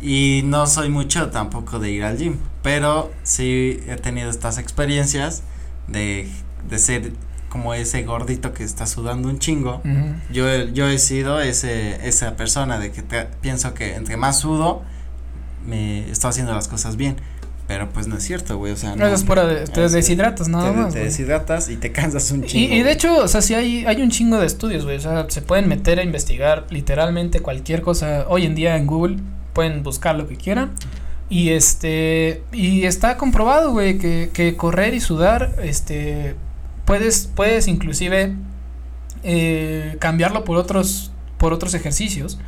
Y 0.00 0.42
no 0.44 0.66
soy 0.66 0.88
mucho 0.90 1.30
tampoco 1.30 1.78
de 1.78 1.90
ir 1.90 2.04
al 2.04 2.16
gym, 2.18 2.36
pero 2.62 3.10
sí 3.24 3.80
he 3.88 3.96
tenido 3.96 4.30
estas 4.30 4.56
experiencias 4.58 5.42
de, 5.86 6.30
de 6.68 6.78
ser 6.78 7.12
como 7.50 7.72
ese 7.74 8.02
gordito 8.02 8.52
que 8.52 8.64
está 8.64 8.86
sudando 8.86 9.28
un 9.28 9.38
chingo. 9.38 9.82
Yo, 10.30 10.48
he- 10.48 10.72
yo 10.72 10.88
he 10.88 10.98
sido 10.98 11.40
ese, 11.40 12.06
esa 12.08 12.36
persona 12.36 12.78
de 12.78 12.90
que 12.92 13.02
te- 13.02 13.26
pienso 13.40 13.72
que 13.74 13.94
entre 13.96 14.16
más 14.18 14.40
sudo, 14.40 14.82
me 15.66 16.10
estoy 16.10 16.30
haciendo 16.30 16.54
las 16.54 16.68
cosas 16.68 16.96
bien. 16.96 17.16
Pero 17.68 17.88
pues 17.90 18.06
no 18.06 18.16
es 18.16 18.22
cierto, 18.22 18.58
güey, 18.58 18.72
o 18.72 18.76
sea, 18.76 18.94
No, 18.94 19.06
eso 19.06 19.16
es 19.16 19.24
pura 19.24 19.44
de, 19.44 19.66
te 19.66 19.84
es- 19.84 19.90
deshidratas 19.90 20.46
nada 20.46 20.70
te, 20.70 20.76
más. 20.76 20.92
te 20.94 21.00
deshidratas 21.00 21.68
y 21.68 21.74
te 21.76 21.90
cansas 21.90 22.30
un 22.30 22.44
chingo. 22.44 22.72
y 22.72 22.82
de 22.82 22.92
hecho, 22.92 23.16
o 23.18 23.26
sea, 23.26 23.42
sí 23.42 23.54
hay, 23.54 23.84
hay 23.86 24.02
un 24.02 24.10
chingo 24.10 24.38
de 24.38 24.46
estudios, 24.46 24.84
güey. 24.84 24.98
O 24.98 25.00
sea, 25.00 25.26
se 25.28 25.42
pueden 25.42 25.68
meter 25.68 25.98
a 25.98 26.04
investigar 26.04 26.66
literalmente 26.70 27.40
cualquier 27.40 27.82
cosa. 27.82 28.24
Hoy 28.28 28.46
en 28.46 28.54
día 28.54 28.76
en 28.76 28.86
Google 28.86 29.16
pueden 29.52 29.82
buscar 29.82 30.14
lo 30.14 30.28
que 30.28 30.36
quieran. 30.36 30.70
Y 31.28 31.48
este, 31.48 32.44
y 32.52 32.84
está 32.84 33.16
comprobado, 33.16 33.72
güey, 33.72 33.98
que, 33.98 34.30
que 34.32 34.56
correr 34.56 34.94
y 34.94 35.00
sudar, 35.00 35.56
este, 35.60 36.36
puedes, 36.84 37.28
puedes 37.34 37.66
inclusive 37.66 38.32
eh, 39.24 39.96
cambiarlo 39.98 40.44
por 40.44 40.56
otros, 40.56 41.10
por 41.38 41.52
otros 41.52 41.74
ejercicios. 41.74 42.38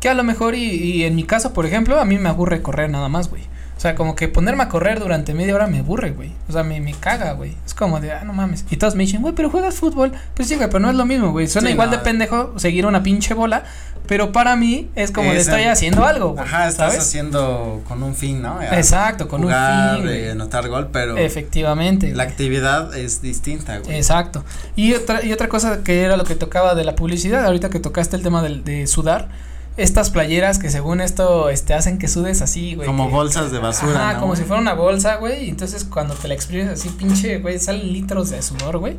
Que 0.00 0.08
a 0.08 0.14
lo 0.14 0.24
mejor, 0.24 0.54
y, 0.54 0.64
y 0.64 1.04
en 1.04 1.14
mi 1.16 1.24
caso, 1.24 1.52
por 1.52 1.66
ejemplo, 1.66 1.98
a 2.00 2.04
mí 2.04 2.18
me 2.18 2.28
aburre 2.28 2.62
correr 2.62 2.90
nada 2.90 3.08
más, 3.08 3.28
güey. 3.30 3.42
O 3.76 3.80
sea, 3.80 3.94
como 3.94 4.14
que 4.16 4.26
ponerme 4.28 4.62
a 4.62 4.68
correr 4.70 5.00
durante 5.00 5.34
media 5.34 5.54
hora 5.54 5.66
me 5.66 5.80
aburre, 5.80 6.10
güey. 6.12 6.32
O 6.48 6.52
sea, 6.52 6.62
me, 6.62 6.80
me 6.80 6.94
caga, 6.94 7.32
güey. 7.32 7.54
Es 7.66 7.74
como 7.74 8.00
de, 8.00 8.10
ah, 8.12 8.22
no 8.24 8.32
mames. 8.32 8.64
Y 8.70 8.76
todos 8.78 8.94
me 8.94 9.04
dicen, 9.04 9.20
güey, 9.20 9.34
pero 9.34 9.50
juegas 9.50 9.74
fútbol. 9.74 10.12
Pues 10.34 10.48
sí, 10.48 10.54
güey, 10.56 10.68
pero 10.68 10.80
no 10.80 10.88
es 10.90 10.96
lo 10.96 11.04
mismo, 11.04 11.30
güey. 11.32 11.46
Suena 11.46 11.68
Sí, 11.68 11.74
igual 11.74 11.90
no. 11.90 11.96
de 11.98 12.02
pendejo 12.02 12.58
seguir 12.58 12.86
una 12.86 13.02
pinche 13.02 13.34
bola. 13.34 13.64
Pero 14.06 14.30
para 14.32 14.54
mí 14.56 14.88
es 14.94 15.10
como 15.10 15.32
de 15.32 15.38
estoy 15.38 15.64
haciendo 15.64 16.06
algo, 16.06 16.30
güey. 16.34 16.44
Ajá, 16.44 16.68
estás 16.68 16.92
¿sabes? 16.92 17.06
haciendo 17.08 17.82
con 17.88 18.02
un 18.04 18.14
fin, 18.14 18.40
¿no? 18.40 18.62
Exacto, 18.62 19.26
con 19.28 19.42
Jugar, 19.42 19.96
un 19.98 20.02
fin. 20.04 20.12
eh, 20.12 20.30
anotar 20.30 20.68
gol, 20.68 20.88
pero 20.92 21.16
Efectivamente. 21.18 22.08
la 22.14 22.22
güey. 22.24 22.28
actividad 22.28 22.96
es 22.96 23.20
distinta, 23.20 23.78
güey. 23.80 23.96
Exacto. 23.96 24.44
Y 24.76 24.94
otra, 24.94 25.24
y 25.24 25.32
otra 25.32 25.48
cosa 25.48 25.82
que 25.82 26.02
era 26.02 26.16
lo 26.16 26.22
que 26.24 26.36
tocaba 26.36 26.74
de 26.76 26.84
la 26.84 26.94
publicidad, 26.94 27.44
ahorita 27.44 27.68
que 27.68 27.80
tocaste 27.80 28.14
el 28.16 28.22
tema 28.22 28.42
del- 28.42 28.62
de, 28.64 28.86
sudar, 28.86 29.28
estas 29.76 30.10
playeras 30.10 30.58
que 30.58 30.70
según 30.70 31.00
esto 31.00 31.48
este 31.50 31.74
hacen 31.74 31.98
que 31.98 32.08
sudes 32.08 32.42
así, 32.42 32.74
güey. 32.74 32.86
Como 32.86 33.06
que- 33.08 33.12
bolsas 33.14 33.50
de 33.50 33.58
basura, 33.58 34.14
¿no, 34.14 34.20
como 34.20 34.36
si 34.36 34.44
fuera 34.44 34.60
una 34.62 34.74
bolsa, 34.74 35.16
güey, 35.16 35.48
entonces 35.50 35.84
cuando 35.84 36.14
te 36.14 36.28
la 36.28 36.34
exprimes 36.34 36.68
así, 36.68 36.88
pinche, 36.90 37.38
güey, 37.38 37.58
salen 37.58 37.92
litros 37.92 38.30
de 38.30 38.40
sudor, 38.42 38.78
güey. 38.78 38.96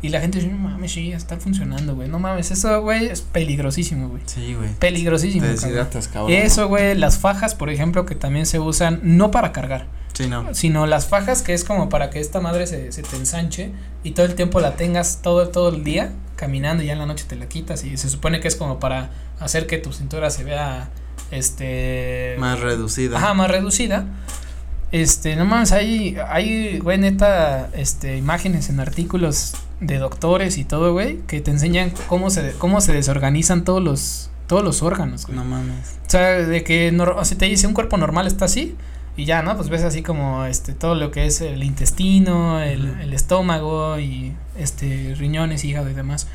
Y 0.00 0.10
la 0.10 0.20
gente 0.20 0.38
dice, 0.38 0.50
no 0.52 0.58
mames, 0.58 0.92
sí, 0.92 1.10
está 1.10 1.38
funcionando, 1.38 1.96
güey. 1.96 2.08
No 2.08 2.20
mames, 2.20 2.52
eso, 2.52 2.82
güey, 2.82 3.06
es 3.06 3.20
peligrosísimo, 3.22 4.08
güey. 4.08 4.22
Sí, 4.26 4.54
güey. 4.54 4.68
Peligrosísimo. 4.78 5.42
Te 5.42 5.48
cabrón. 5.48 5.60
deshidratas, 5.64 6.06
cabrón. 6.08 6.32
Eso, 6.32 6.68
güey, 6.68 6.94
las 6.94 7.18
fajas, 7.18 7.56
por 7.56 7.68
ejemplo, 7.68 8.06
que 8.06 8.14
también 8.14 8.46
se 8.46 8.60
usan 8.60 9.00
no 9.02 9.32
para 9.32 9.50
cargar, 9.50 9.86
Sí, 10.12 10.26
no. 10.28 10.52
sino 10.54 10.86
las 10.86 11.06
fajas 11.06 11.42
que 11.42 11.54
es 11.54 11.62
como 11.64 11.88
para 11.88 12.10
que 12.10 12.18
esta 12.20 12.40
madre 12.40 12.66
se, 12.66 12.90
se 12.92 13.02
te 13.02 13.16
ensanche 13.16 13.70
y 14.02 14.12
todo 14.12 14.26
el 14.26 14.34
tiempo 14.34 14.58
la 14.60 14.74
tengas 14.74 15.20
todo, 15.22 15.48
todo 15.48 15.68
el 15.68 15.84
día 15.84 16.10
caminando 16.36 16.82
y 16.82 16.86
ya 16.86 16.94
en 16.94 16.98
la 16.98 17.06
noche 17.06 17.24
te 17.28 17.36
la 17.36 17.46
quitas 17.46 17.84
y 17.84 17.96
se 17.96 18.08
supone 18.08 18.40
que 18.40 18.48
es 18.48 18.56
como 18.56 18.80
para 18.80 19.10
hacer 19.40 19.66
que 19.66 19.78
tu 19.78 19.92
cintura 19.92 20.30
se 20.30 20.42
vea, 20.44 20.88
este... 21.30 22.36
Más 22.38 22.60
reducida. 22.60 23.18
Ajá, 23.18 23.34
más 23.34 23.50
reducida. 23.50 24.06
Este, 24.90 25.36
no 25.36 25.44
mames, 25.44 25.72
hay, 25.72 26.16
hay, 26.28 26.78
güey, 26.78 26.96
neta, 26.98 27.68
este, 27.74 28.16
imágenes 28.16 28.70
en 28.70 28.80
artículos 28.80 29.54
de 29.80 29.98
doctores 29.98 30.56
y 30.58 30.64
todo, 30.64 30.92
güey, 30.92 31.18
que 31.26 31.40
te 31.40 31.50
enseñan 31.50 31.92
cómo 32.08 32.30
se, 32.30 32.52
cómo 32.52 32.80
se 32.80 32.92
desorganizan 32.94 33.64
todos 33.64 33.82
los, 33.82 34.30
todos 34.46 34.64
los 34.64 34.82
órganos, 34.82 35.26
güey. 35.26 35.36
No 35.36 35.44
mames. 35.44 35.96
O 36.06 36.10
sea, 36.10 36.30
de 36.38 36.64
que, 36.64 36.90
nor- 36.92 37.14
o 37.18 37.24
sea, 37.24 37.36
te 37.36 37.44
dice 37.44 37.66
un 37.66 37.74
cuerpo 37.74 37.98
normal 37.98 38.26
está 38.26 38.46
así, 38.46 38.76
y 39.18 39.24
ya, 39.24 39.42
¿no? 39.42 39.56
Pues 39.56 39.68
ves 39.68 39.82
así 39.82 40.02
como, 40.02 40.44
este, 40.44 40.72
todo 40.72 40.94
lo 40.94 41.10
que 41.10 41.26
es 41.26 41.40
el 41.40 41.64
intestino, 41.64 42.60
el, 42.60 43.00
el 43.00 43.12
estómago 43.12 43.98
y, 43.98 44.32
este, 44.56 45.14
riñones, 45.18 45.64
hígado 45.64 45.90
y 45.90 45.94
demás. 45.94 46.28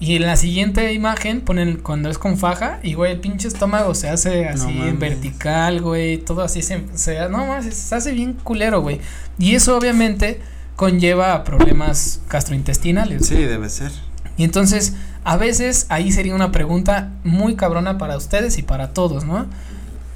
Y 0.00 0.16
en 0.16 0.26
la 0.26 0.36
siguiente 0.36 0.92
imagen 0.92 1.40
ponen 1.40 1.78
cuando 1.78 2.10
es 2.10 2.18
con 2.18 2.36
faja 2.36 2.78
y 2.82 2.92
güey 2.94 3.12
el 3.12 3.20
pinche 3.20 3.48
estómago 3.48 3.94
se 3.94 4.08
hace 4.08 4.44
No 4.44 4.50
así 4.50 4.68
en 4.70 4.78
mames. 4.78 4.98
vertical, 4.98 5.80
güey, 5.80 6.18
todo 6.18 6.42
así 6.42 6.62
se, 6.62 6.84
se 6.94 7.28
no 7.28 7.46
más 7.46 7.66
se 7.66 7.94
hace 7.94 8.12
bien 8.12 8.34
culero, 8.34 8.82
güey. 8.82 9.00
Y 9.38 9.54
eso 9.54 9.76
obviamente 9.76 10.40
conlleva 10.76 11.34
a 11.34 11.44
problemas 11.44 12.20
gastrointestinales. 12.28 13.26
Sí, 13.26 13.36
debe 13.36 13.68
ser. 13.70 13.92
Y 14.36 14.44
entonces, 14.44 14.94
a 15.24 15.36
veces 15.38 15.86
ahí 15.88 16.12
sería 16.12 16.34
una 16.34 16.52
pregunta 16.52 17.10
muy 17.24 17.56
cabrona 17.56 17.96
para 17.96 18.16
ustedes 18.16 18.58
y 18.58 18.62
para 18.62 18.92
todos, 18.94 19.24
¿no? 19.24 19.46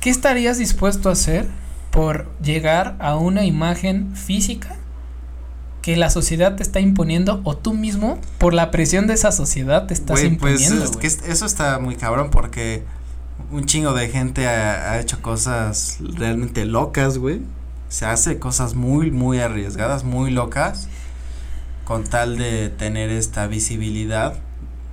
¿Qué 0.00 0.08
estarías 0.10 0.58
dispuesto 0.58 1.08
a 1.08 1.12
hacer 1.12 1.46
por 1.94 2.26
llegar 2.42 2.96
a 2.98 3.14
una 3.14 3.44
imagen 3.44 4.16
física 4.16 4.74
que 5.80 5.96
la 5.96 6.10
sociedad 6.10 6.56
te 6.56 6.64
está 6.64 6.80
imponiendo 6.80 7.40
o 7.44 7.56
tú 7.56 7.72
mismo 7.72 8.18
por 8.38 8.52
la 8.52 8.72
presión 8.72 9.06
de 9.06 9.14
esa 9.14 9.30
sociedad 9.30 9.86
te 9.86 9.94
estás 9.94 10.20
pues 10.20 10.24
imponiendo? 10.24 10.84
es 10.84 10.96
que 10.96 11.06
eso 11.06 11.46
está 11.46 11.78
muy 11.78 11.94
cabrón 11.94 12.30
porque 12.32 12.82
un 13.52 13.66
chingo 13.66 13.92
de 13.92 14.08
gente 14.08 14.48
ha, 14.48 14.90
ha 14.90 15.00
hecho 15.00 15.22
cosas 15.22 15.98
realmente 16.00 16.64
locas, 16.64 17.18
güey. 17.18 17.42
Se 17.88 18.06
hace 18.06 18.40
cosas 18.40 18.74
muy, 18.74 19.12
muy 19.12 19.38
arriesgadas, 19.38 20.02
muy 20.02 20.32
locas, 20.32 20.88
con 21.84 22.02
tal 22.02 22.38
de 22.38 22.70
tener 22.70 23.10
esta 23.10 23.46
visibilidad, 23.46 24.34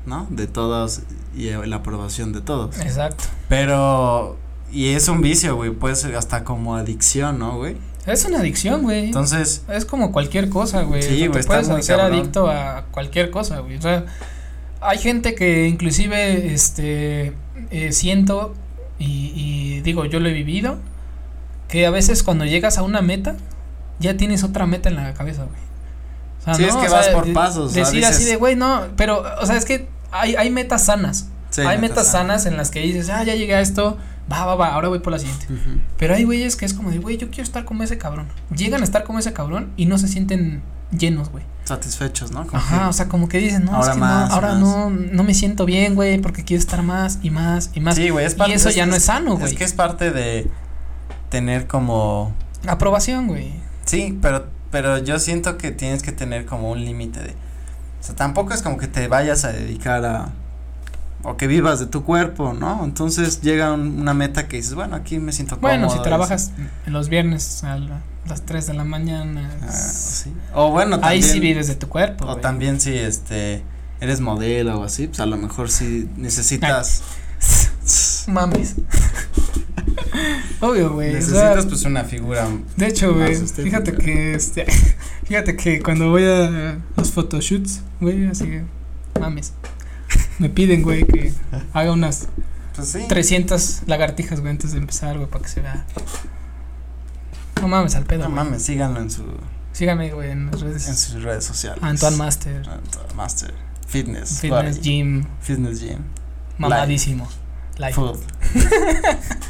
¿no? 0.06 0.28
De 0.30 0.46
todos 0.46 1.02
y 1.36 1.50
la 1.50 1.78
aprobación 1.78 2.32
de 2.32 2.42
todos. 2.42 2.78
Exacto. 2.80 3.24
Pero, 3.50 4.38
y 4.72 4.90
es 4.90 5.08
un 5.08 5.22
vicio, 5.22 5.56
güey, 5.56 5.72
puede 5.72 5.96
ser 5.96 6.16
hasta 6.16 6.44
como 6.44 6.76
adicción, 6.76 7.40
¿no, 7.40 7.58
güey? 7.58 7.78
Es 8.06 8.26
una 8.26 8.40
adicción, 8.40 8.84
güey. 8.84 9.06
Entonces, 9.06 9.64
Es 9.70 9.86
como 9.86 10.12
cualquier 10.12 10.50
cosa, 10.50 10.82
güey. 10.84 11.02
Sí, 11.04 11.08
O 11.08 11.18
sea, 11.18 11.28
güey, 11.28 11.42
te 11.42 11.48
puedes 11.48 11.70
hacer 11.70 11.98
cabrón. 11.98 12.20
adicto 12.20 12.50
a 12.50 12.86
cualquier 12.92 13.30
cosa, 13.30 13.60
güey. 13.60 13.78
O 13.78 13.82
sea, 13.82 14.06
hay 14.80 14.98
gente 14.98 15.36
que 15.36 15.68
inclusive, 15.68 16.54
este, 16.54 17.34
eh, 17.70 17.92
siento 17.92 18.56
y, 18.98 19.34
y 19.36 19.82
digo, 19.82 20.06
yo 20.06 20.20
lo 20.20 20.30
he 20.30 20.34
vivido, 20.34 20.78
que 21.68 21.86
a 21.86 21.92
veces 21.92 22.24
cuando 22.24 22.46
llegas 22.46 22.78
a 22.78 22.84
una 22.84 23.02
meta, 23.02 23.36
ya 24.00 24.18
tienes 24.18 24.44
otra 24.44 24.66
meta 24.66 24.90
en 24.90 24.96
la 24.96 25.14
cabeza, 25.14 25.44
güey. 25.44 25.62
O 26.42 26.44
sea, 26.44 26.54
Sí, 26.56 26.64
es 26.64 26.76
que 26.76 26.90
vas 26.90 27.06
sea, 27.06 27.14
por 27.14 27.32
pasos, 27.34 27.74
Decir 27.74 28.04
así 28.04 28.26
de, 28.26 28.36
güey, 28.36 28.56
no, 28.56 28.88
pero, 28.98 29.24
o 29.40 29.46
sea, 29.46 29.58
es 29.58 29.66
que 29.66 29.88
hay, 30.12 30.36
hay 30.36 30.50
metas 30.50 30.86
sanas. 30.86 31.28
sí, 31.52 31.62
hay 31.62 31.78
metas 31.78 32.08
sanas 32.08 32.48
en 32.48 32.58
las 32.58 32.72
que 32.72 32.80
dices, 32.80 33.10
ah, 33.10 33.24
ya 33.24 33.36
llegué 33.36 33.54
a 33.54 33.62
esto, 33.62 33.98
va, 34.32 34.46
va, 34.46 34.56
va, 34.56 34.68
ahora 34.74 34.88
voy 34.88 35.00
por 35.00 35.12
la 35.14 35.20
siguiente. 35.20 35.48
Pero 35.98 36.16
hay 36.16 36.24
güeyes 36.24 36.56
que 36.56 36.66
es 36.66 36.74
como 36.74 36.90
de, 36.92 37.00
güey, 37.00 37.18
yo 37.18 37.28
quiero 37.30 37.44
estar 37.44 37.66
como 37.66 37.84
ese 37.84 37.98
cabrón. 37.98 38.28
Llegan 38.56 38.82
a 38.82 38.84
estar 38.84 39.04
como 39.04 39.20
ese 39.20 39.34
cabrón 39.34 39.72
y 39.78 39.86
no 39.86 39.98
se 39.98 40.08
sienten 40.08 40.62
llenos, 40.98 41.30
güey. 41.30 41.44
Satisfechos, 41.64 42.32
¿no? 42.32 42.46
Como 42.48 42.58
Ajá, 42.58 42.80
que- 42.80 42.86
o 42.86 42.94
sea, 42.94 43.08
como 43.08 43.30
que 43.30 43.38
dicen, 43.38 43.66
no, 43.66 43.74
Ahora 43.76 43.88
es 43.90 43.94
que 43.94 44.00
más, 44.00 44.30
no, 44.30 44.36
ahora 44.36 44.48
más. 44.54 44.60
no, 44.60 44.90
no 44.90 45.24
me 45.24 45.34
siento 45.34 45.66
bien, 45.66 45.96
güey, 45.96 46.20
porque 46.20 46.44
quiero 46.44 46.60
estar 46.60 46.82
más 46.84 47.20
y 47.22 47.30
más 47.30 47.70
y 47.74 47.80
más. 47.82 47.96
Sí, 47.96 48.10
güey, 48.10 48.26
es 48.26 48.34
y 48.34 48.38
parte- 48.38 48.54
eso 48.56 48.70
ya 48.72 48.86
no 48.86 48.96
es 48.96 49.04
sano, 49.06 49.36
güey. 49.38 49.52
Es 49.52 49.58
que 49.58 49.64
es 49.64 49.74
parte 49.74 50.12
de 50.12 50.50
tener 51.30 51.68
como 51.68 52.34
Aprobación, 52.68 53.28
güey. 53.28 53.54
sí, 53.86 54.18
pero 54.22 54.48
pero 54.72 54.98
yo 55.00 55.20
siento 55.20 55.58
que 55.58 55.72
tienes 55.72 56.02
que 56.02 56.12
tener 56.14 56.46
como 56.46 56.72
un 56.72 56.84
límite 56.84 57.20
de 57.20 57.30
o 57.32 58.04
sea, 58.04 58.16
tampoco 58.16 58.54
es 58.54 58.62
como 58.62 58.78
que 58.78 58.88
te 58.88 59.08
vayas 59.08 59.44
a 59.46 59.52
dedicar 59.52 60.04
a 60.06 60.30
o 61.24 61.38
que 61.38 61.48
vivas 61.48 61.80
de 61.80 61.86
tu 61.86 62.04
cuerpo, 62.04 62.54
¿no? 62.54 62.84
Entonces 62.84 63.42
llega 63.42 63.72
un- 63.74 64.00
una 64.00 64.14
meta 64.14 64.48
que 64.48 64.58
dices, 64.58 64.74
bueno, 64.74 64.96
aquí 64.96 65.20
me 65.20 65.32
siento 65.32 65.58
Bueno, 65.58 65.88
cómodo, 65.88 65.98
si 66.04 66.04
trabajas 66.10 66.52
en 66.86 66.94
los 66.94 67.10
viernes 67.10 67.64
a 67.64 67.78
la- 67.78 68.02
las 68.28 68.42
3 68.44 68.68
de 68.68 68.74
la 68.74 68.84
mañana, 68.84 69.50
ah, 69.64 69.72
sí. 69.72 70.32
O 70.54 70.72
bueno, 70.72 70.96
ahí 70.98 71.20
también 71.20 71.24
sí 71.24 71.40
vives 71.40 71.68
de 71.68 71.76
tu 71.76 71.88
cuerpo. 71.90 72.26
o 72.26 72.38
también 72.38 72.80
si 72.80 72.96
este 72.96 73.64
eres 74.00 74.20
modelo 74.20 74.80
o 74.80 74.84
así, 74.84 75.08
pues 75.08 75.20
a 75.20 75.26
lo 75.26 75.38
mejor 75.38 75.70
sí 75.70 76.10
necesitas 76.18 77.04
Mames. 78.28 78.76
Obvio, 80.60 80.94
güey. 80.94 81.10
o 81.16 81.22
sea, 81.22 81.22
necesitas 81.56 81.66
pues 81.66 81.84
una 81.86 82.04
figura 82.04 82.48
De 82.78 82.88
hecho, 82.88 83.14
güey, 83.16 83.36
fíjate 83.36 83.94
que 83.94 84.34
este 84.36 84.66
fíjate 85.26 85.56
que 85.56 85.82
cuando 85.82 86.10
voy 86.10 86.24
a 86.26 86.78
los 86.96 87.12
photoshoots, 87.12 87.82
güey, 88.00 88.28
así 88.28 88.46
que, 88.46 88.64
mames. 89.20 89.54
Me 90.42 90.50
piden, 90.50 90.82
güey, 90.82 91.06
que 91.06 91.32
haga 91.74 91.92
unas 91.92 92.28
pues 92.76 92.88
sí. 92.90 93.06
300 93.08 93.84
lagartijas, 93.86 94.40
güey, 94.40 94.52
antes 94.52 94.72
de 94.72 94.80
empezar, 94.80 95.16
güey, 95.18 95.30
para 95.30 95.44
que 95.44 95.50
se 95.50 95.62
vea. 95.62 95.86
No 97.62 97.68
mames, 97.68 97.94
al 97.96 98.06
pedo. 98.06 98.24
No 98.24 98.32
güey. 98.32 98.44
mames, 98.44 98.64
síganlo 98.64 99.00
en 99.00 99.12
su 99.12 99.24
Síganme, 99.72 100.10
güey, 100.12 100.32
en 100.32 100.48
las 100.48 100.60
redes. 100.62 100.88
en 100.88 100.96
sus 100.98 101.22
redes 101.22 101.46
sociales. 101.46 101.82
Antoine 101.84 102.18
Master, 102.18 102.58
Antoine 102.68 103.14
Master. 103.16 103.54
Fitness. 103.88 104.40
Fitness 104.40 104.78
body, 104.78 104.82
Gym, 104.82 105.26
Fitness 105.42 105.80
gym. 105.80 106.00
mamadísimo. 106.58 107.28
Life. 107.78 107.94
Food. 107.94 108.20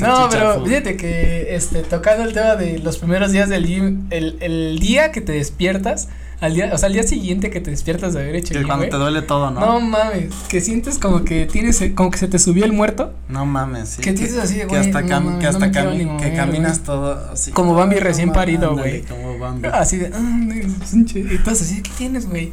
No, 0.00 0.28
pero 0.30 0.64
fíjate 0.64 0.96
que 0.96 1.56
este 1.56 1.82
tocando 1.82 2.22
el 2.22 2.32
tema 2.32 2.54
de 2.54 2.78
los 2.78 2.98
primeros 2.98 3.32
días 3.32 3.48
del 3.48 3.66
gym, 3.66 4.06
el, 4.10 4.38
el 4.40 4.78
día 4.78 5.10
que 5.10 5.20
te 5.20 5.32
despiertas, 5.32 6.08
al 6.40 6.54
día, 6.54 6.70
o 6.72 6.78
sea, 6.78 6.86
al 6.86 6.92
día 6.92 7.02
siguiente 7.02 7.50
que 7.50 7.60
te 7.60 7.70
despiertas 7.70 8.14
de 8.14 8.20
haber 8.20 8.36
hecho 8.36 8.54
Que 8.54 8.62
cuando 8.62 8.88
te 8.88 8.96
duele 8.96 9.22
todo, 9.22 9.50
¿no? 9.50 9.60
No 9.60 9.80
mames, 9.80 10.32
que 10.48 10.60
sientes 10.60 10.98
como 10.98 11.24
que 11.24 11.46
tienes, 11.46 11.82
como 11.94 12.10
que 12.10 12.18
se 12.18 12.28
te 12.28 12.38
subió 12.38 12.64
el 12.64 12.72
muerto, 12.72 13.12
No 13.28 13.44
mames, 13.44 13.88
sí. 13.90 14.02
Que 14.02 14.12
te 14.12 14.22
dices 14.22 14.38
así 14.38 14.54
de, 14.58 14.66
que 14.66 14.76
hasta, 14.76 15.02
no 15.02 15.08
cam- 15.08 15.24
mames, 15.24 15.38
que 15.38 15.44
no 15.44 15.66
hasta 15.66 15.70
cami- 15.72 15.96
ni 16.16 16.22
que 16.22 16.34
caminas 16.34 16.80
todo 16.80 17.32
así. 17.32 17.50
Como 17.50 17.74
Bambi 17.74 17.96
no 17.96 18.02
recién 18.02 18.32
parido, 18.32 18.74
güey. 18.76 19.02
Como 19.02 19.38
Bambi. 19.38 19.68
así 19.72 19.96
de, 19.96 20.06
ah, 20.14 20.18
no, 20.20 20.54
y 20.54 21.38
todos 21.44 21.60
así, 21.62 21.82
¿qué 21.82 21.90
tienes, 21.98 22.28
güey? 22.28 22.52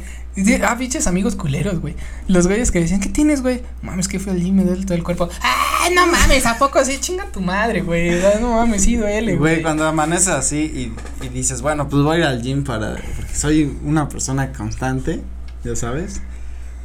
Ah, 0.62 0.76
pinches 0.78 1.06
amigos 1.06 1.34
culeros, 1.34 1.80
güey. 1.80 1.94
Los 2.28 2.46
güeyes 2.46 2.70
que 2.70 2.78
decían, 2.78 3.00
¿qué 3.00 3.08
tienes, 3.08 3.40
güey? 3.40 3.62
Mames, 3.80 4.06
que 4.06 4.18
fue 4.20 4.34
gym, 4.38 4.54
me 4.56 4.64
duele 4.64 4.84
todo 4.84 4.92
el 4.94 5.02
cuerpo. 5.02 5.30
Ah, 5.40 5.88
no 5.94 6.06
mames, 6.08 6.44
¿a 6.44 6.58
poco 6.58 6.78
así? 6.78 6.98
Chinga 7.00 7.24
tu 7.32 7.40
madre, 7.40 7.80
güey. 7.80 8.20
No 8.40 8.56
mames, 8.56 8.82
sí 8.82 8.96
duele, 8.96 9.36
Güey, 9.36 9.54
güey. 9.54 9.62
cuando 9.62 9.86
amaneces 9.86 10.28
así 10.28 10.58
y, 10.58 11.24
y 11.24 11.28
dices, 11.30 11.62
bueno, 11.62 11.88
pues 11.88 12.02
voy 12.02 12.16
a 12.16 12.18
ir 12.18 12.24
al 12.26 12.42
gym 12.42 12.64
para. 12.64 12.96
Porque 13.16 13.34
soy 13.34 13.75
una 13.84 14.08
persona 14.08 14.52
constante, 14.52 15.22
ya 15.64 15.76
sabes. 15.76 16.20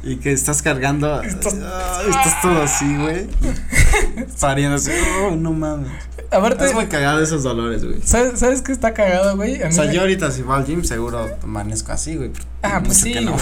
Y 0.04 0.16
que 0.16 0.32
estás 0.32 0.62
cargando. 0.62 1.22
Estás- 1.22 1.54
estás 2.08 2.42
todo 2.42 2.62
así, 2.62 2.96
güey. 2.96 3.28
Pariendo 4.40 4.76
así. 4.76 4.90
Oh, 5.22 5.36
no 5.36 5.52
mames. 5.52 5.90
Aparte, 6.30 6.64
Es 6.64 6.74
muy 6.74 6.86
cagado 6.86 7.22
esos 7.22 7.42
dolores, 7.42 7.84
güey. 7.84 8.00
¿sabes, 8.02 8.40
¿sabes 8.40 8.62
qué 8.62 8.72
está 8.72 8.94
cagado, 8.94 9.36
güey? 9.36 9.62
A 9.62 9.68
O 9.68 9.72
sea, 9.72 9.84
me- 9.84 9.94
yo 9.94 10.00
ahorita 10.00 10.30
si 10.30 10.42
voy 10.42 10.56
al 10.56 10.64
gym 10.66 10.82
seguro 10.82 11.30
amanezco 11.42 11.92
así, 11.92 12.16
güey. 12.16 12.32
Ah, 12.62 12.80
pues 12.84 12.98
sí, 12.98 13.14
no. 13.22 13.36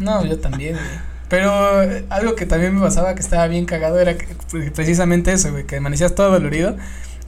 No, 0.00 0.24
yo 0.24 0.38
también, 0.40 0.74
güey. 0.74 1.10
Pero 1.28 1.82
eh, 1.82 2.04
algo 2.10 2.34
que 2.34 2.44
también 2.44 2.74
me 2.74 2.80
pasaba 2.80 3.14
que 3.14 3.20
estaba 3.20 3.46
bien 3.46 3.64
cagado 3.64 4.00
era 4.00 4.16
que, 4.18 4.26
precisamente 4.74 5.32
eso, 5.32 5.52
güey, 5.52 5.64
que 5.64 5.76
amanecías 5.76 6.16
todo 6.16 6.32
dolorido 6.32 6.76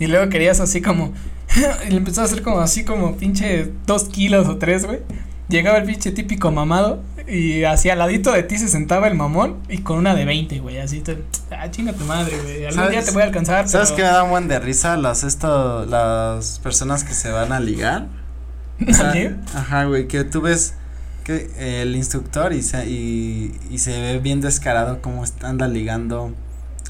Y 0.01 0.09
luego 0.09 0.29
querías 0.29 0.59
así 0.59 0.83
como. 0.83 1.13
y 1.87 1.91
le 1.91 1.97
empezó 1.99 2.23
a 2.23 2.25
hacer 2.25 2.43
como 2.43 2.59
así 2.61 2.85
como 2.85 3.17
pinche 3.17 3.71
dos 3.87 4.05
kilos 4.09 4.49
o 4.49 4.57
tres, 4.57 4.87
güey. 4.87 5.01
Llegaba 5.49 5.79
el 5.79 5.85
pinche 5.85 6.13
típico 6.13 6.51
mamado 6.51 7.03
y 7.29 7.65
hacia 7.65 7.93
al 7.93 7.99
ladito 7.99 8.33
de 8.33 8.43
ti 8.43 8.59
se 8.59 8.69
sentaba 8.69 9.07
el 9.07 9.15
mamón 9.15 9.59
y 9.69 9.79
con 9.79 9.99
una 9.99 10.15
de 10.15 10.25
20, 10.25 10.61
güey, 10.61 10.79
así 10.79 11.01
te, 11.01 11.23
ah, 11.51 11.71
chinga 11.71 11.93
tu 11.93 12.05
madre, 12.05 12.39
güey, 12.43 12.65
algún 12.67 12.91
día 12.91 13.05
te 13.05 13.11
voy 13.11 13.23
a 13.23 13.27
alcanzar. 13.27 13.69
¿Sabes 13.69 13.91
pero... 13.91 13.97
qué 13.97 14.03
me 14.03 14.09
da 14.09 14.23
un 14.23 14.31
buen 14.31 14.49
de 14.49 14.59
risa? 14.61 14.97
Las, 14.97 15.25
esto, 15.25 15.85
las 15.87 16.59
personas 16.61 17.05
que 17.05 17.15
se 17.15 17.31
van 17.31 17.53
a 17.53 17.61
ligar. 17.61 18.07
O 18.89 18.93
sea, 18.93 19.15
ajá, 19.55 19.85
güey, 19.85 20.09
que 20.09 20.25
tú 20.25 20.41
ves 20.41 20.75
que 21.23 21.51
el 21.83 21.95
instructor 21.95 22.53
y 22.53 22.63
se, 22.63 22.85
y, 22.89 23.57
y 23.71 23.79
se 23.79 24.01
ve 24.01 24.19
bien 24.19 24.41
descarado 24.41 25.01
cómo 25.01 25.23
anda 25.43 25.69
ligando 25.69 26.35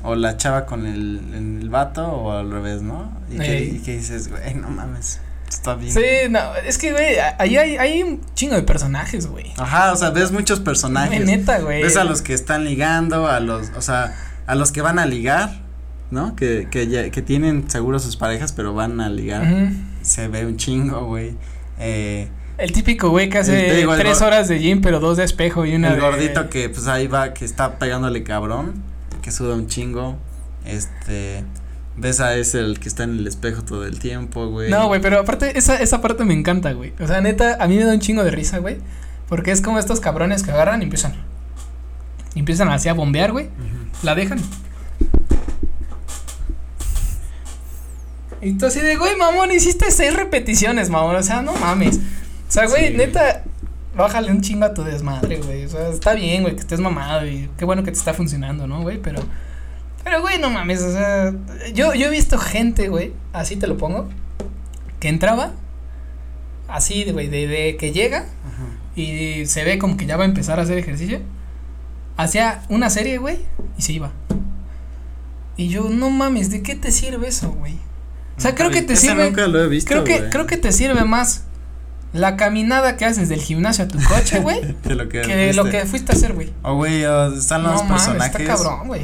o 0.03 0.15
la 0.15 0.37
chava 0.37 0.67
con 0.67 0.87
el, 0.87 1.61
el 1.61 1.69
vato 1.69 2.07
o 2.07 2.33
al 2.33 2.51
revés, 2.51 2.83
¿no? 2.83 3.13
Y, 3.31 3.39
que, 3.39 3.65
y 3.65 3.79
que 3.81 3.99
dices, 3.99 4.29
güey, 4.29 4.55
no 4.55 4.69
mames. 4.69 5.21
Está 5.53 5.75
bien. 5.75 5.93
Sí, 5.93 6.01
no, 6.31 6.55
es 6.67 6.79
que, 6.79 6.93
güey, 6.93 7.17
ahí 7.39 7.57
hay, 7.57 7.77
hay 7.77 8.03
un 8.03 8.21
chingo 8.35 8.55
de 8.55 8.63
personajes, 8.63 9.27
güey. 9.27 9.53
Ajá, 9.59 9.93
o 9.93 9.97
sea, 9.97 10.11
ves 10.11 10.33
muchos 10.33 10.61
personajes. 10.61 11.23
Güey, 11.23 11.37
neta, 11.37 11.61
güey. 11.61 11.83
Ves 11.83 11.97
a 11.97 12.05
los 12.05 12.23
que 12.23 12.33
están 12.33 12.65
ligando, 12.65 13.27
a 13.27 13.39
los, 13.39 13.71
o 13.77 13.83
sea, 13.83 14.17
a 14.47 14.55
los 14.55 14.73
que 14.73 14.81
van 14.81 14.99
a 14.99 15.05
ligar, 15.05 15.61
¿no? 16.11 16.37
Que, 16.37 16.69
que, 16.71 16.89
ya, 16.89 17.11
que 17.11 17.21
tienen 17.21 17.69
seguro 17.69 17.99
sus 17.99 18.17
parejas, 18.17 18.53
pero 18.53 18.73
van 18.73 19.01
a 19.01 19.11
ligar. 19.11 19.43
Uh 19.43 19.47
-huh. 19.47 19.77
Se 20.01 20.29
ve 20.29 20.47
un 20.47 20.57
chingo, 20.57 21.05
güey. 21.05 21.37
Eh. 21.79 22.29
El 22.57 22.73
típico 22.73 23.11
güey 23.11 23.29
que 23.29 23.39
hace 23.39 23.75
digo, 23.75 23.95
tres 23.97 24.23
horas 24.23 24.49
de 24.49 24.59
gym, 24.59 24.81
pero 24.81 25.01
dos 25.01 25.19
de 25.19 25.25
espejo 25.25 25.67
y 25.67 25.75
una 25.75 25.89
el 25.89 25.95
de. 25.97 26.01
gordito 26.01 26.49
que, 26.49 26.71
pues 26.71 26.87
ahí 26.87 27.09
va, 27.09 27.35
que 27.35 27.45
está 27.45 27.79
pegándole 27.79 28.23
cabrón, 28.23 28.83
que 29.21 29.31
suda 29.31 29.55
un 29.55 29.67
chingo. 29.67 30.17
Este 30.65 31.45
ves 31.97 32.21
a 32.21 32.37
ese 32.37 32.61
el 32.61 32.81
que 32.81 32.89
está 32.89 33.05
en 33.05 33.19
el 33.19 33.27
espejo 33.27 33.63
todo 33.63 33.87
el 33.87 33.99
tiempo, 33.99 34.47
güey. 34.49 34.71
No, 34.71 34.87
güey, 34.89 35.01
pero 35.01 35.21
aparte 35.21 35.59
esa 35.59 35.77
esa 35.77 36.01
parte 36.01 36.25
me 36.25 36.35
encanta, 36.35 36.73
güey. 36.73 36.93
O 37.01 37.07
sea, 37.07 37.21
neta, 37.21 37.57
a 37.61 37.67
mí 37.69 37.77
me 37.77 37.85
da 37.85 37.93
un 37.93 38.01
chingo 38.01 38.25
de 38.25 38.31
risa, 38.31 38.59
güey, 38.59 38.79
porque 39.29 39.53
es 39.53 39.61
como 39.61 39.79
estos 39.79 40.01
cabrones 40.01 40.43
que 40.43 40.51
agarran 40.51 40.81
y 40.81 40.85
empiezan 40.85 41.15
y 42.35 42.41
empiezan 42.41 42.69
así 42.71 42.89
a 42.89 42.95
bombear, 42.95 43.33
güey. 43.33 43.47
Uh 43.47 43.49
-huh. 43.49 44.05
La 44.05 44.15
dejan. 44.15 44.41
Y 48.41 48.55
tú 48.55 48.67
así 48.67 48.81
de, 48.81 48.97
güey, 48.97 49.17
mamón, 49.17 49.53
hiciste 49.53 49.91
seis 49.91 50.15
repeticiones, 50.15 50.91
mamón. 50.91 51.15
O 51.17 51.23
sea, 51.23 51.43
no 51.43 51.55
mames. 51.55 51.99
O 51.99 52.53
sea, 52.53 52.67
güey, 52.67 52.89
sí, 52.89 52.97
neta, 52.97 53.45
bájale 53.97 54.31
un 54.33 54.41
chingo 54.41 54.65
a 54.65 54.75
tu 54.75 54.83
desmadre, 54.83 55.37
güey. 55.39 55.65
O 55.67 55.69
sea, 55.69 55.89
está 55.89 56.15
bien, 56.15 56.43
güey, 56.43 56.55
que 56.55 56.61
estés 56.61 56.81
mamado 56.81 57.27
y 57.27 57.49
qué 57.57 57.65
bueno 57.65 57.85
que 57.85 57.93
te 57.93 57.99
está 57.99 58.15
funcionando, 58.15 58.67
¿no, 58.67 58.83
güey? 58.83 58.99
Pero 59.01 59.21
pero, 60.05 60.21
güey, 60.21 60.39
no 60.39 60.51
mames, 60.51 60.83
o 60.83 60.93
sea, 60.93 61.33
yo, 61.73 61.95
yo 61.95 62.07
he 62.07 62.11
visto 62.11 62.39
gente, 62.39 62.89
güey, 62.89 63.13
así 63.33 63.57
te 63.57 63.67
lo 63.67 63.77
pongo, 63.77 64.09
que 64.99 65.09
entraba, 65.09 65.53
así, 66.69 67.05
güey, 67.13 67.29
de, 67.29 67.47
de 67.47 67.77
que 67.77 67.93
llega 67.93 68.19
Ajá. 68.19 68.67
y 68.97 69.47
se 69.47 69.65
ve 69.65 69.79
como 69.79 69.97
que 69.97 70.07
ya 70.07 70.17
va 70.17 70.25
a 70.25 70.27
empezar 70.27 70.59
a 70.59 70.63
hacer 70.63 70.79
ejercicio, 70.79 71.21
hacía 72.17 72.65
una 72.69 72.91
serie, 72.91 73.19
güey, 73.19 73.39
y 73.79 73.83
se 73.83 73.93
iba. 73.93 74.11
Y 75.57 75.69
yo, 75.69 75.89
no 75.89 76.11
mames, 76.11 76.51
¿de 76.51 76.63
qué 76.63 76.75
te 76.75 76.91
sirve 76.91 77.29
eso, 77.29 77.51
güey? 77.53 77.75
O 78.37 78.41
sea, 78.41 78.55
creo 78.55 78.71
que 78.71 78.83
te 78.83 78.97
sirve. 78.97 79.27
Nunca 79.27 79.47
lo 79.47 79.63
he 79.63 79.69
visto, 79.69 79.89
creo 79.89 80.05
que, 80.05 80.31
creo 80.31 80.47
que 80.47 80.57
te 80.57 80.73
sirve 80.73 81.05
más 81.05 81.45
la 82.13 82.37
caminada 82.37 82.97
que 82.97 83.05
haces 83.05 83.29
del 83.29 83.41
gimnasio 83.41 83.85
a 83.85 83.89
tu 83.89 84.03
coche, 84.03 84.41
güey, 84.41 84.75
que, 84.83 84.95
lo 84.97 85.09
que, 85.09 85.21
que 85.21 85.53
lo 85.53 85.65
que 85.65 85.87
fuiste 85.87 86.11
a 86.11 86.17
hacer, 86.17 86.33
güey. 86.33 86.53
Oh, 86.63 86.75
güey, 86.75 87.05
oh, 87.05 87.33
están 87.35 87.63
los 87.63 87.83
no, 87.83 87.89
personajes. 87.89 88.33
Mames, 88.33 88.41
está 88.41 88.45
cabrón, 88.45 88.89
güey 88.89 89.03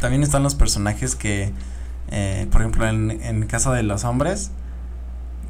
también 0.00 0.22
están 0.22 0.42
los 0.42 0.54
personajes 0.54 1.14
que, 1.14 1.52
eh, 2.10 2.46
por 2.50 2.62
ejemplo, 2.62 2.88
en, 2.88 3.10
en 3.22 3.46
caso 3.46 3.72
de 3.72 3.82
los 3.82 4.04
hombres, 4.04 4.50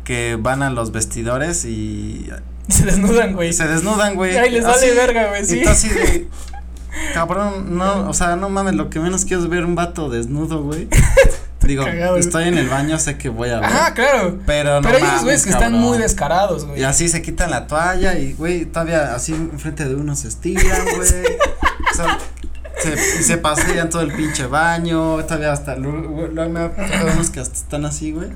que 0.04 0.36
van 0.40 0.62
a 0.62 0.70
los 0.70 0.92
vestidores 0.92 1.64
y... 1.64 2.28
Se 2.68 2.84
desnudan, 2.84 3.34
güey. 3.34 3.52
Se 3.52 3.66
desnudan, 3.66 4.14
güey. 4.14 4.36
Ay, 4.36 4.50
les 4.50 4.64
vale 4.64 4.94
verga, 4.94 5.28
güey, 5.28 5.44
sí. 5.44 5.58
Entonces, 5.58 5.94
de, 5.94 6.28
cabrón, 7.14 7.76
no, 7.76 8.08
o 8.08 8.14
sea, 8.14 8.36
no 8.36 8.48
mames, 8.48 8.74
lo 8.74 8.90
que 8.90 9.00
menos 9.00 9.24
quiero 9.24 9.42
es 9.42 9.48
ver 9.48 9.64
un 9.64 9.74
vato 9.74 10.08
desnudo, 10.08 10.62
güey. 10.62 10.88
Digo, 11.62 11.84
Cagado, 11.84 12.16
estoy 12.16 12.48
en 12.48 12.58
el 12.58 12.68
baño, 12.68 12.98
sé 12.98 13.18
que 13.18 13.28
voy 13.28 13.50
a 13.50 13.60
ver. 13.60 13.70
Ah, 13.70 13.92
claro. 13.94 14.38
Pero 14.46 14.80
no 14.80 14.82
Pero 14.82 14.96
hay 14.96 15.02
unos 15.04 15.22
güeyes 15.22 15.44
que 15.44 15.50
están 15.50 15.74
muy 15.74 15.98
descarados, 15.98 16.64
güey. 16.64 16.80
Y 16.80 16.84
así 16.84 17.08
se 17.08 17.22
quitan 17.22 17.50
la 17.50 17.66
toalla 17.66 18.18
y, 18.18 18.32
güey, 18.32 18.64
todavía 18.64 19.14
así 19.14 19.34
enfrente 19.34 19.84
de 19.84 19.94
uno 19.94 20.16
se 20.16 20.28
estiran, 20.28 20.82
güey. 20.96 20.98
o 20.98 21.94
sea, 21.94 22.18
se, 22.82 23.22
se 23.22 23.36
pasean 23.38 23.90
todo 23.90 24.02
el 24.02 24.12
pinche 24.12 24.46
baño, 24.46 25.22
todavía 25.24 25.52
hasta, 25.52 25.76
luego 25.76 26.50
me 26.50 26.60
ha 26.60 26.72
unos 27.14 27.30
que 27.30 27.40
hasta 27.40 27.56
están 27.56 27.84
así, 27.84 28.12
güey. 28.12 28.28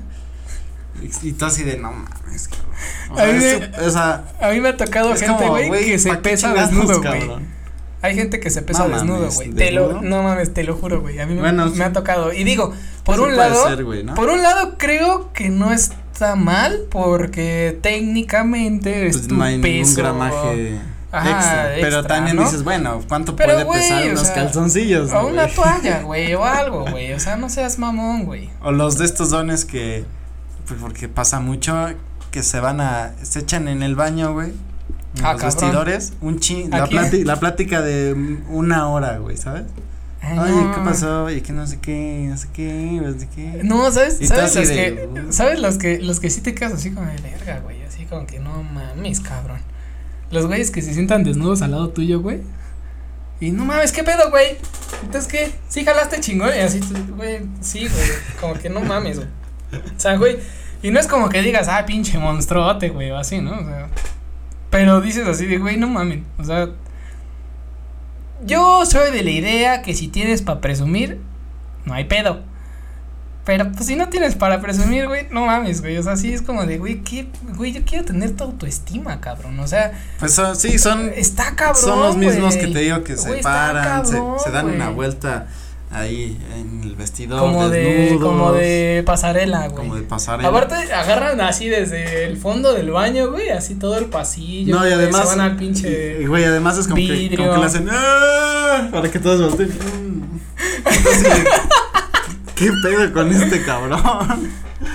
Y, 1.21 1.33
todo 1.33 1.49
así 1.49 1.63
de, 1.63 1.77
no 1.77 1.91
mames, 1.91 2.47
cabrón. 2.47 2.75
O 3.11 3.15
sea, 3.15 3.25
a, 3.25 3.27
mí 3.27 3.39
me, 3.39 3.53
es, 3.53 3.79
o 3.79 3.89
sea, 3.89 4.23
a 4.41 4.49
mí 4.49 4.61
me 4.61 4.69
ha 4.69 4.77
tocado 4.77 5.15
gente, 5.15 5.47
güey, 5.67 5.85
que 5.85 5.99
se 5.99 6.15
pesa 6.15 6.53
desnudo, 6.53 7.01
güey. 7.01 7.55
Hay 8.01 8.15
gente 8.15 8.39
que 8.39 8.49
se 8.49 8.61
pesa 8.61 8.87
no 8.87 8.95
desnudo, 8.95 9.29
güey. 9.31 9.51
Te 9.51 9.71
lo, 9.71 10.01
no 10.01 10.23
mames, 10.23 10.53
te 10.53 10.63
lo 10.63 10.75
juro, 10.75 11.01
güey. 11.01 11.19
A 11.19 11.25
mí 11.25 11.35
bueno, 11.35 11.65
me, 11.69 11.77
me, 11.77 11.83
ha 11.83 11.91
tocado. 11.91 12.31
Y 12.31 12.43
digo, 12.43 12.71
por 13.03 13.19
un 13.19 13.35
lado, 13.35 13.67
ser, 13.67 13.83
wey, 13.83 14.03
¿no? 14.03 14.13
por 14.13 14.29
un 14.29 14.41
lado 14.41 14.75
creo 14.77 15.33
que 15.33 15.49
no 15.49 15.73
está 15.73 16.35
mal 16.35 16.85
porque 16.89 17.77
técnicamente 17.81 19.07
pues 19.09 19.15
es 19.15 19.27
tu 19.27 19.35
no 19.35 19.43
hay 19.43 19.59
peso. 19.59 19.95
gramaje 19.97 20.79
Ajá, 21.15 21.29
extra, 21.29 21.73
extra, 21.73 21.89
pero 21.89 22.03
también 22.03 22.35
¿no? 22.35 22.43
dices, 22.43 22.63
bueno, 22.63 23.01
¿cuánto 23.07 23.35
pero, 23.35 23.65
puede 23.65 23.81
pesar 23.81 24.09
unos 24.09 24.21
sea, 24.21 24.35
calzoncillos? 24.35 25.11
O 25.13 25.27
una 25.27 25.47
toalla, 25.47 26.01
güey, 26.03 26.33
o 26.33 26.43
algo, 26.43 26.85
güey, 26.89 27.13
o 27.13 27.19
sea, 27.19 27.37
no 27.37 27.49
seas 27.49 27.79
mamón, 27.79 28.25
güey. 28.25 28.49
O 28.61 28.71
los 28.71 28.97
de 28.97 29.05
estos 29.05 29.29
dones 29.29 29.63
que, 29.63 30.05
pues 30.67 30.79
porque 30.79 31.07
pasa 31.07 31.39
mucho, 31.39 31.89
que 32.31 32.43
se 32.43 32.59
van 32.59 32.81
a, 32.81 33.13
se 33.21 33.39
echan 33.39 33.67
en 33.67 33.81
el 33.81 33.95
baño, 33.95 34.33
güey. 34.33 34.49
En 35.17 35.25
ah, 35.25 35.31
los 35.33 35.41
cabrón. 35.41 35.59
vestidores, 35.61 36.13
un 36.19 36.39
la, 37.25 37.39
plática 37.39 37.81
de 37.81 38.41
una 38.49 38.89
hora, 38.89 39.17
güey, 39.19 39.37
¿sabes? 39.37 39.63
Ay, 40.21 40.39
Oye, 40.39 40.51
no. 40.51 40.75
¿qué 40.75 40.81
pasó? 40.81 41.29
Y 41.29 41.41
que 41.41 41.53
no 41.53 41.65
sé 41.65 41.79
qué, 41.79 42.25
no 42.29 42.35
sé 42.35 42.49
qué, 42.51 42.99
no 43.01 43.17
sé 43.17 43.29
qué. 43.33 43.61
No, 43.63 43.89
¿sabes? 43.91 44.19
Y 44.19 44.27
¿Sabes 44.27 44.55
los 44.55 44.67
que, 44.67 44.91
de, 44.91 45.31
¿sabes 45.31 45.59
los 45.59 45.77
que, 45.77 45.99
los 45.99 46.19
que 46.19 46.29
sí 46.29 46.41
te 46.41 46.53
quedas 46.53 46.73
así 46.73 46.91
como 46.91 47.07
de 47.07 47.21
verga, 47.21 47.59
güey, 47.59 47.83
así 47.83 48.05
como 48.05 48.25
que 48.25 48.39
no 48.39 48.63
mames, 48.63 49.21
cabrón. 49.21 49.59
Los 50.31 50.47
güeyes 50.47 50.71
que 50.71 50.81
se 50.81 50.93
sientan 50.93 51.23
desnudos 51.23 51.61
al 51.61 51.71
lado 51.71 51.89
tuyo, 51.89 52.21
güey. 52.21 52.41
Y 53.39 53.51
no 53.51 53.65
mames, 53.65 53.91
¿qué 53.91 54.03
pedo, 54.03 54.29
güey? 54.29 54.57
Entonces, 55.03 55.31
¿qué? 55.31 55.51
¿Sí 55.67 55.83
jalaste 55.83 56.19
chingón? 56.19 56.49
Y 56.55 56.59
así, 56.59 56.79
güey, 57.15 57.41
sí, 57.61 57.87
güey, 57.87 58.09
como 58.39 58.53
que 58.53 58.69
no 58.69 58.79
mames, 58.79 59.17
güey. 59.17 59.29
O 59.73 59.99
sea, 59.99 60.15
güey, 60.15 60.37
y 60.81 60.91
no 60.91 60.99
es 60.99 61.07
como 61.07 61.29
que 61.29 61.41
digas, 61.41 61.67
ah, 61.67 61.85
pinche 61.85 62.17
monstruote, 62.17 62.89
güey, 62.89 63.11
o 63.11 63.17
así, 63.17 63.41
¿no? 63.41 63.51
O 63.51 63.63
sea, 63.65 63.89
pero 64.69 65.01
dices 65.01 65.27
así 65.27 65.45
de, 65.45 65.57
güey, 65.57 65.77
no 65.77 65.87
mames, 65.87 66.19
o 66.37 66.43
sea, 66.43 66.69
yo 68.45 68.85
soy 68.85 69.11
de 69.11 69.23
la 69.23 69.31
idea 69.31 69.81
que 69.81 69.93
si 69.93 70.07
tienes 70.07 70.41
para 70.41 70.61
presumir, 70.61 71.19
no 71.85 71.93
hay 71.93 72.05
pedo. 72.05 72.43
Pero 73.45 73.71
pues 73.71 73.85
si 73.85 73.95
no 73.95 74.09
tienes 74.09 74.33
para 74.35 74.59
presumir, 74.59 75.07
güey, 75.07 75.27
no 75.29 75.45
mames, 75.45 75.81
güey. 75.81 75.97
O 75.97 76.03
sea, 76.03 76.17
sí 76.17 76.33
es 76.33 76.41
como 76.41 76.65
de, 76.65 76.79
güey, 76.79 77.01
¿qué? 77.01 77.27
Güey, 77.55 77.73
yo 77.73 77.81
quiero 77.85 78.03
tener 78.03 78.35
tu 78.35 78.43
autoestima, 78.43 79.21
cabrón. 79.21 79.59
O 79.59 79.67
sea. 79.67 79.91
Pues 80.19 80.33
son, 80.33 80.55
sí, 80.55 80.79
son. 80.79 81.11
Está 81.15 81.55
cabrón. 81.55 81.83
Son 81.83 81.99
los 81.99 82.17
mismos 82.17 82.55
güey. 82.55 82.67
que 82.67 82.73
te 82.73 82.79
digo 82.79 83.03
que 83.03 83.15
se 83.15 83.29
Güey, 83.29 83.41
paran, 83.41 84.03
cabrón, 84.03 84.39
se, 84.39 84.45
se, 84.45 84.51
dan 84.51 84.65
güey. 84.65 84.75
una 84.75 84.89
vuelta 84.89 85.45
ahí 85.91 86.37
en 86.55 86.81
el 86.83 86.95
vestidor. 86.95 87.39
Como 87.39 87.69
de, 87.69 87.79
desnudos, 87.83 88.31
como 88.31 88.51
de 88.51 89.03
pasarela, 89.05 89.67
güey. 89.67 89.75
Como 89.75 89.95
de 89.95 90.01
pasarela. 90.01 90.49
Aparte, 90.49 90.75
agarran 90.91 91.39
así 91.41 91.69
desde 91.69 92.25
el 92.25 92.37
fondo 92.37 92.73
del 92.73 92.89
baño, 92.89 93.29
güey, 93.29 93.49
así 93.49 93.75
todo 93.75 93.99
el 93.99 94.05
pasillo. 94.05 94.75
No, 94.75 94.87
y 94.87 94.91
además. 94.91 95.29
Se 95.29 95.37
van 95.37 95.51
al 95.51 95.55
pinche. 95.55 96.21
Y, 96.21 96.25
güey, 96.25 96.43
además 96.45 96.79
es 96.79 96.87
como 96.87 96.95
que, 96.97 97.35
como 97.37 97.53
que 97.53 97.59
le 97.59 97.65
hacen. 97.65 97.87
¡Ah! 97.91 98.89
Para 98.91 99.11
que 99.11 99.19
todos 99.19 99.39
volteen. 99.39 99.71
Entonces, 100.85 101.43
¿Qué 102.57 102.71
pedo 102.81 103.13
con 103.13 103.31
este 103.31 103.63
cabrón? 103.63 103.99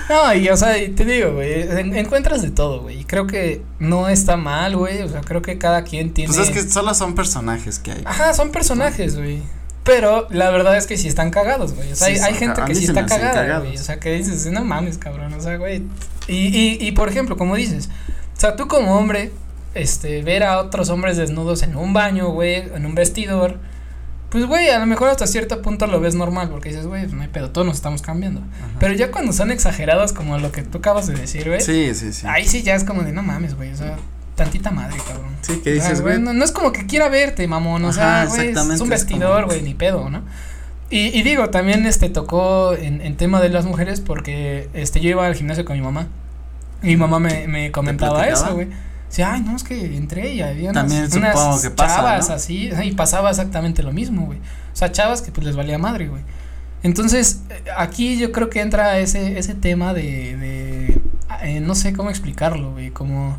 No, 0.09 0.33
y 0.33 0.49
o 0.49 0.57
sea, 0.57 0.73
te 0.73 1.05
digo, 1.05 1.33
güey, 1.33 1.61
en- 1.63 1.95
encuentras 1.95 2.41
de 2.41 2.51
todo, 2.51 2.81
güey. 2.81 3.01
Y 3.01 3.05
creo 3.05 3.27
que 3.27 3.61
no 3.79 4.09
está 4.09 4.37
mal, 4.37 4.75
güey. 4.77 5.01
O 5.01 5.09
sea, 5.09 5.21
creo 5.21 5.41
que 5.41 5.57
cada 5.57 5.83
quien 5.83 6.13
tiene. 6.13 6.33
Pues 6.33 6.49
es 6.49 6.53
que 6.53 6.69
solo 6.69 6.93
son 6.93 7.15
personajes 7.15 7.79
que 7.79 7.91
hay. 7.91 8.01
Ajá, 8.05 8.33
son 8.33 8.51
personajes, 8.51 9.17
güey. 9.17 9.41
Pero 9.83 10.27
la 10.29 10.51
verdad 10.51 10.77
es 10.77 10.85
que 10.85 10.95
sí 10.97 11.07
están 11.07 11.31
cagados, 11.31 11.73
güey. 11.73 11.91
O 11.91 11.95
sea, 11.95 12.07
Sí, 12.07 12.19
hay, 12.19 12.33
gente 12.35 12.61
que 12.67 12.75
sí 12.75 12.85
está 12.85 13.05
cagada, 13.05 13.59
güey. 13.59 13.75
O 13.75 13.81
sea, 13.81 13.99
que 13.99 14.11
dices, 14.11 14.45
no 14.47 14.63
mames, 14.63 14.97
cabrón. 14.99 15.33
O 15.33 15.41
sea, 15.41 15.57
güey. 15.57 15.83
Y, 16.27 16.35
y, 16.55 16.77
y 16.79 16.91
por 16.91 17.09
ejemplo, 17.09 17.35
como 17.35 17.55
dices, 17.55 17.89
o 18.37 18.39
sea, 18.39 18.55
tú 18.55 18.67
como 18.67 18.95
hombre, 18.95 19.31
este, 19.73 20.21
ver 20.21 20.43
a 20.43 20.59
otros 20.59 20.89
hombres 20.89 21.17
desnudos 21.17 21.63
en 21.63 21.75
un 21.75 21.93
baño, 21.93 22.29
güey, 22.29 22.57
en 22.75 22.85
un 22.85 22.93
vestidor, 22.93 23.57
pues, 24.31 24.45
güey, 24.45 24.69
a 24.69 24.79
lo 24.79 24.85
mejor 24.87 25.09
hasta 25.09 25.27
cierto 25.27 25.61
punto 25.61 25.85
lo 25.85 25.99
ves 25.99 26.15
normal, 26.15 26.49
porque 26.49 26.69
dices, 26.69 26.87
güey, 26.87 27.05
no 27.07 27.21
hay 27.21 27.27
pedo, 27.27 27.51
todos 27.51 27.67
nos 27.67 27.75
estamos 27.75 28.01
cambiando. 28.01 28.39
Ajá. 28.41 28.71
Pero 28.79 28.93
ya 28.95 29.11
cuando 29.11 29.33
son 29.33 29.51
exagerados, 29.51 30.13
como 30.13 30.39
lo 30.39 30.51
que 30.51 30.63
tú 30.63 30.79
acabas 30.79 31.05
de 31.07 31.13
decir, 31.15 31.47
güey, 31.47 31.61
Sí, 31.61 31.93
sí, 31.93 32.11
sí. 32.13 32.25
ahí 32.27 32.47
sí 32.47 32.63
ya 32.63 32.73
es 32.75 32.83
como 32.83 33.03
de, 33.03 33.11
no 33.11 33.21
mames, 33.21 33.55
güey, 33.55 33.71
o 33.71 33.75
sea, 33.75 33.97
tantita 34.35 34.71
madre, 34.71 34.97
cabrón. 35.07 35.35
Sí, 35.41 35.57
que 35.63 35.73
dices, 35.73 36.01
güey. 36.01 36.19
no, 36.19 36.33
no 36.33 36.43
es 36.45 36.51
como 36.51 36.71
que 36.71 36.85
quiera 36.87 37.09
verte, 37.09 37.47
mamón, 37.47 37.83
o 37.85 37.89
Ajá, 37.89 38.25
sea, 38.25 38.25
güey, 38.25 38.49
es 38.51 38.57
un 38.57 38.71
es 38.71 38.89
vestidor, 38.89 39.45
güey, 39.45 39.61
ni 39.61 39.73
pedo, 39.75 40.09
¿no? 40.09 40.23
Y, 40.89 41.17
y 41.17 41.23
digo, 41.23 41.49
también 41.49 41.85
este 41.85 42.09
tocó 42.09 42.73
en, 42.73 43.01
en 43.01 43.15
tema 43.15 43.39
de 43.41 43.49
las 43.49 43.65
mujeres 43.65 44.01
porque 44.01 44.69
este 44.73 44.99
yo 44.99 45.09
iba 45.09 45.25
al 45.25 45.35
gimnasio 45.35 45.63
con 45.63 45.77
mi 45.77 45.81
mamá. 45.81 46.07
Y 46.83 46.87
mi 46.87 46.95
mamá 46.97 47.19
me, 47.19 47.47
me 47.47 47.71
comentaba 47.71 48.27
eso, 48.27 48.53
güey. 48.55 48.67
Decía, 49.11 49.33
ay, 49.33 49.41
no, 49.41 49.57
es 49.57 49.65
que 49.65 49.97
entré 49.97 50.33
y 50.33 50.41
había 50.41 50.69
unas, 50.69 50.83
También 50.83 51.09
unas 51.17 51.37
supongo 51.37 51.61
que 51.61 51.69
pasa, 51.69 51.95
chavas 51.97 52.29
¿no? 52.29 52.35
así, 52.35 52.69
y 52.81 52.91
pasaba 52.93 53.29
exactamente 53.29 53.83
lo 53.83 53.91
mismo, 53.91 54.25
güey. 54.25 54.39
O 54.39 54.75
sea, 54.75 54.89
chavas 54.93 55.21
que 55.21 55.33
pues 55.33 55.45
les 55.45 55.57
valía 55.57 55.77
madre, 55.77 56.07
güey. 56.07 56.21
Entonces, 56.81 57.41
aquí 57.75 58.17
yo 58.17 58.31
creo 58.31 58.49
que 58.49 58.61
entra 58.61 58.99
ese, 58.99 59.37
ese 59.37 59.53
tema 59.53 59.93
de, 59.93 60.37
de 60.37 61.01
eh, 61.43 61.59
no 61.59 61.75
sé 61.75 61.91
cómo 61.91 62.09
explicarlo, 62.09 62.71
güey, 62.71 62.91
como, 62.91 63.37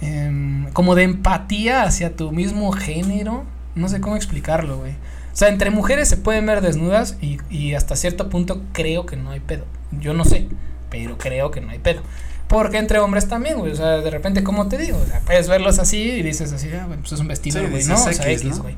em, 0.00 0.68
como 0.72 0.96
de 0.96 1.04
empatía 1.04 1.84
hacia 1.84 2.16
tu 2.16 2.32
mismo 2.32 2.72
género, 2.72 3.44
no 3.76 3.88
sé 3.88 4.00
cómo 4.00 4.16
explicarlo, 4.16 4.78
güey. 4.78 4.94
O 5.32 5.36
sea, 5.36 5.50
entre 5.50 5.70
mujeres 5.70 6.08
se 6.08 6.16
pueden 6.16 6.46
ver 6.46 6.62
desnudas 6.62 7.16
y, 7.20 7.38
y 7.48 7.74
hasta 7.74 7.94
cierto 7.94 8.28
punto 8.28 8.64
creo 8.72 9.06
que 9.06 9.14
no 9.14 9.30
hay 9.30 9.38
pedo. 9.38 9.66
Yo 9.92 10.14
no 10.14 10.24
sé, 10.24 10.48
pero 10.90 11.16
creo 11.16 11.52
que 11.52 11.60
no 11.60 11.70
hay 11.70 11.78
pedo. 11.78 12.02
Porque 12.50 12.78
entre 12.78 12.98
hombres 12.98 13.28
también, 13.28 13.58
güey. 13.58 13.70
O 13.70 13.76
sea, 13.76 13.98
de 13.98 14.10
repente, 14.10 14.42
como 14.42 14.66
te 14.66 14.76
digo, 14.76 14.98
o 14.98 15.06
sea, 15.06 15.20
puedes 15.20 15.48
verlos 15.48 15.78
así 15.78 15.98
y 15.98 16.22
dices 16.22 16.52
así, 16.52 16.68
ah, 16.72 16.86
bueno, 16.88 17.00
pues 17.02 17.12
es 17.12 17.20
un 17.20 17.28
vestido, 17.28 17.60
Sí, 17.60 17.66
güey, 17.66 17.78
dices 17.78 17.88
¿no? 17.88 17.94
O 17.94 18.12
sea, 18.12 18.28
X, 18.28 18.42
X, 18.42 18.56
¿no? 18.56 18.62
güey. 18.64 18.74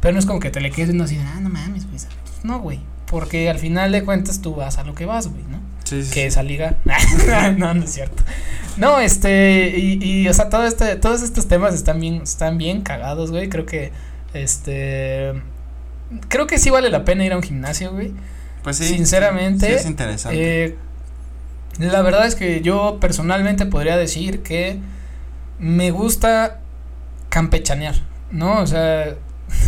Pero 0.00 0.14
no 0.14 0.18
es 0.18 0.24
como 0.24 0.40
que 0.40 0.50
te 0.50 0.62
le 0.62 0.70
quedes 0.70 0.88
viendo 0.88 1.04
así, 1.04 1.20
ah, 1.22 1.38
no 1.42 1.50
mames, 1.50 1.86
güey. 1.86 1.98
No, 2.44 2.60
güey. 2.60 2.80
Porque 3.04 3.50
al 3.50 3.58
final 3.58 3.92
de 3.92 4.04
cuentas 4.04 4.40
tú 4.40 4.54
vas 4.54 4.78
a 4.78 4.84
lo 4.84 4.94
que 4.94 5.04
vas, 5.04 5.28
güey, 5.28 5.42
¿no? 5.50 5.60
Sí, 5.84 6.02
sí, 6.02 6.14
Que 6.14 6.20
sí. 6.22 6.26
esa 6.28 6.42
liga. 6.42 6.76
no, 7.58 7.74
no 7.74 7.84
es 7.84 7.92
cierto. 7.92 8.22
No, 8.78 8.98
este, 9.00 9.74
y, 9.76 10.02
y, 10.02 10.26
o 10.28 10.32
sea, 10.32 10.48
todo 10.48 10.64
este, 10.64 10.96
todos 10.96 11.20
estos 11.20 11.46
temas 11.46 11.74
están 11.74 12.00
bien, 12.00 12.22
están 12.22 12.56
bien 12.56 12.80
cagados, 12.80 13.32
güey. 13.32 13.50
Creo 13.50 13.66
que, 13.66 13.92
este, 14.32 15.34
creo 16.28 16.46
que 16.46 16.56
sí 16.56 16.70
vale 16.70 16.88
la 16.88 17.04
pena 17.04 17.26
ir 17.26 17.34
a 17.34 17.36
un 17.36 17.42
gimnasio, 17.42 17.92
güey. 17.92 18.12
Pues 18.62 18.76
sí. 18.76 18.88
sinceramente, 18.88 19.66
Sí, 19.66 19.72
es 19.72 19.84
interesante. 19.84 20.64
Eh, 20.64 20.76
la 21.78 22.02
verdad 22.02 22.26
es 22.26 22.34
que 22.34 22.60
yo 22.60 22.98
personalmente 23.00 23.66
podría 23.66 23.96
decir 23.96 24.42
que 24.42 24.78
me 25.58 25.90
gusta 25.90 26.60
campechanear, 27.28 27.94
¿no? 28.30 28.60
O 28.60 28.66
sea, 28.66 29.14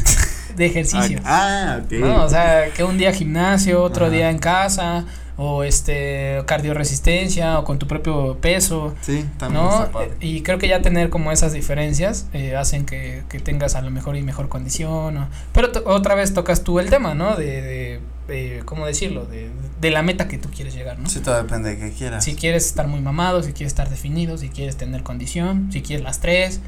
de 0.56 0.66
ejercicio. 0.66 1.20
Ah, 1.24 1.80
ok. 1.84 1.92
¿no? 1.92 2.24
O 2.24 2.28
sea, 2.28 2.70
que 2.74 2.84
un 2.84 2.98
día 2.98 3.12
gimnasio, 3.12 3.82
otro 3.82 4.06
Ajá. 4.06 4.14
día 4.14 4.30
en 4.30 4.38
casa, 4.38 5.04
o 5.38 5.64
este, 5.64 6.42
cardioresistencia, 6.46 7.58
o 7.58 7.64
con 7.64 7.78
tu 7.78 7.86
propio 7.86 8.36
peso, 8.40 8.94
sí, 9.00 9.24
también 9.38 9.64
¿no? 9.64 9.88
Y 10.20 10.42
creo 10.42 10.58
que 10.58 10.68
ya 10.68 10.82
tener 10.82 11.08
como 11.08 11.32
esas 11.32 11.52
diferencias 11.54 12.26
eh, 12.34 12.54
hacen 12.54 12.84
que, 12.84 13.22
que 13.30 13.38
tengas 13.40 13.74
a 13.74 13.80
lo 13.82 13.90
mejor 13.90 14.16
y 14.16 14.22
mejor 14.22 14.48
condición. 14.50 15.16
o- 15.16 15.28
pero 15.52 15.68
otra 15.86 16.14
vez 16.14 16.34
tocas 16.34 16.62
tú 16.64 16.78
el 16.80 16.90
tema, 16.90 17.14
¿no? 17.14 17.34
De, 17.36 17.46
de, 17.62 18.00
de, 18.32 18.62
¿cómo 18.64 18.86
decirlo? 18.86 19.26
De, 19.26 19.50
de 19.80 19.90
la 19.90 20.02
meta 20.02 20.26
que 20.26 20.38
tú 20.38 20.48
quieres 20.50 20.74
llegar, 20.74 20.98
¿no? 20.98 21.08
Sí, 21.08 21.20
todo 21.20 21.36
depende 21.36 21.70
de 21.70 21.78
qué 21.78 21.92
quieras. 21.92 22.24
Si 22.24 22.34
quieres 22.34 22.66
estar 22.66 22.88
muy 22.88 23.00
mamado, 23.00 23.42
si 23.42 23.52
quieres 23.52 23.72
estar 23.72 23.90
definido, 23.90 24.38
si 24.38 24.48
quieres 24.48 24.76
tener 24.76 25.02
condición, 25.02 25.68
si 25.72 25.82
quieres 25.82 26.02
las 26.02 26.20
tres, 26.20 26.60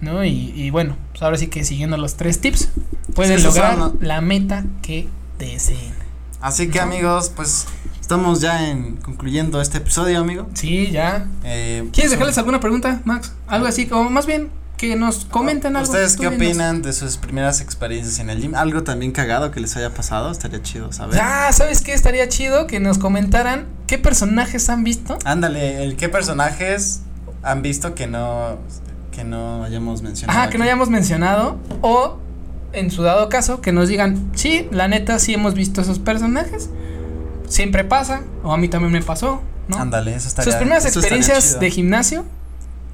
¿no? 0.00 0.24
Y, 0.24 0.52
y 0.54 0.70
bueno, 0.70 0.96
pues 1.12 1.22
ahora 1.22 1.38
sí 1.38 1.46
que 1.46 1.64
siguiendo 1.64 1.96
los 1.96 2.16
tres 2.16 2.40
tips, 2.40 2.68
pueden 3.14 3.38
esos 3.38 3.54
lograr 3.54 3.76
son, 3.76 3.98
la 4.00 4.20
meta 4.20 4.64
que 4.82 5.08
deseen. 5.38 5.94
Así 6.40 6.68
que 6.68 6.78
¿No? 6.78 6.84
amigos, 6.84 7.32
pues 7.34 7.66
estamos 8.00 8.40
ya 8.40 8.68
en 8.68 8.96
concluyendo 8.96 9.60
este 9.60 9.78
episodio, 9.78 10.20
amigo. 10.20 10.48
Sí, 10.54 10.90
ya. 10.90 11.28
Eh, 11.44 11.88
¿Quieres 11.92 11.92
pues, 11.92 12.10
dejarles 12.10 12.38
alguna 12.38 12.60
pregunta, 12.60 13.00
Max? 13.04 13.32
Algo 13.46 13.66
así, 13.66 13.86
como 13.86 14.10
más 14.10 14.26
bien 14.26 14.50
que 14.76 14.96
nos 14.96 15.24
comenten 15.24 15.76
algo. 15.76 15.90
¿Ustedes 15.90 16.16
qué 16.16 16.28
opinan 16.28 16.82
de 16.82 16.92
sus 16.92 17.16
primeras 17.16 17.60
experiencias 17.60 18.18
en 18.18 18.30
el 18.30 18.40
gym? 18.40 18.54
Algo 18.54 18.82
también 18.82 19.12
cagado 19.12 19.50
que 19.50 19.60
les 19.60 19.76
haya 19.76 19.94
pasado, 19.94 20.30
estaría 20.30 20.62
chido 20.62 20.92
saber. 20.92 21.20
Ah, 21.20 21.50
¿sabes 21.52 21.80
qué? 21.80 21.92
Estaría 21.92 22.28
chido 22.28 22.66
que 22.66 22.80
nos 22.80 22.98
comentaran 22.98 23.66
qué 23.86 23.98
personajes 23.98 24.68
han 24.68 24.84
visto. 24.84 25.18
Ándale, 25.24 25.82
el 25.84 25.96
qué 25.96 26.08
personajes 26.08 27.00
han 27.42 27.62
visto 27.62 27.94
que 27.94 28.06
no 28.06 28.58
que 29.16 29.24
no 29.24 29.64
hayamos 29.64 30.02
mencionado. 30.02 30.38
Ajá, 30.38 30.50
que 30.50 30.58
no 30.58 30.64
hayamos 30.64 30.90
mencionado. 30.90 31.58
O, 31.80 32.18
en 32.72 32.90
su 32.90 33.02
dado 33.02 33.30
caso, 33.30 33.62
que 33.62 33.72
nos 33.72 33.88
digan, 33.88 34.30
sí, 34.34 34.68
la 34.70 34.88
neta, 34.88 35.18
sí 35.18 35.32
hemos 35.32 35.54
visto 35.54 35.80
esos 35.80 35.98
personajes. 35.98 36.68
Siempre 37.48 37.82
pasa, 37.84 38.22
o 38.44 38.52
a 38.52 38.58
mí 38.58 38.68
también 38.68 38.92
me 38.92 39.00
pasó, 39.00 39.40
¿no? 39.68 39.78
Ándale, 39.78 40.14
eso 40.14 40.28
estaría 40.28 40.52
Sus 40.52 40.58
primeras 40.58 40.84
experiencias 40.84 41.58
de 41.58 41.70
gimnasio, 41.70 42.26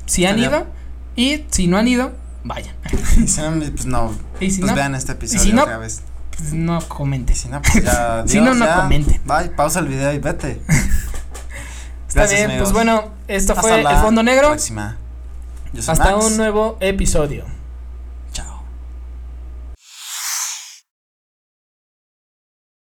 si 0.06 0.24
han 0.26 0.38
ido, 0.38 0.66
y 1.16 1.44
si 1.50 1.66
no 1.66 1.76
han 1.78 1.88
ido, 1.88 2.12
vayan. 2.44 2.74
Y 3.16 3.28
si 3.28 3.40
no, 3.40 3.50
pues 3.60 3.86
no, 3.86 4.14
Y 4.40 4.50
si 4.50 4.60
pues 4.60 4.70
no, 4.72 4.76
vean 4.76 4.94
este 4.94 5.12
episodio 5.12 5.40
si 5.42 5.52
no, 5.52 5.62
otra 5.62 5.78
vez. 5.78 6.02
pues 6.36 6.52
no 6.52 6.78
Y 6.80 6.84
comentes. 6.84 7.38
si 7.38 7.48
no, 7.48 7.60
pues 7.62 7.84
ya 7.84 8.22
Si 8.26 8.38
adiós, 8.38 8.44
no, 8.44 8.54
no 8.54 8.66
ya. 8.66 8.76
comenten. 8.82 9.20
Bye, 9.24 9.50
pausa 9.50 9.80
el 9.80 9.88
video 9.88 10.12
y 10.12 10.18
vete. 10.18 10.60
Está 12.08 12.20
Gracias, 12.20 12.40
bien, 12.40 12.50
amigos. 12.50 12.72
pues 12.72 12.72
bueno, 12.74 13.10
esto 13.28 13.52
Hasta 13.52 13.62
fue 13.62 13.80
El 13.80 13.96
Fondo 13.98 14.22
Negro. 14.22 14.48
próxima. 14.48 14.98
Hasta 15.78 16.12
Max. 16.16 16.26
un 16.26 16.36
nuevo 16.36 16.76
episodio. 16.80 17.44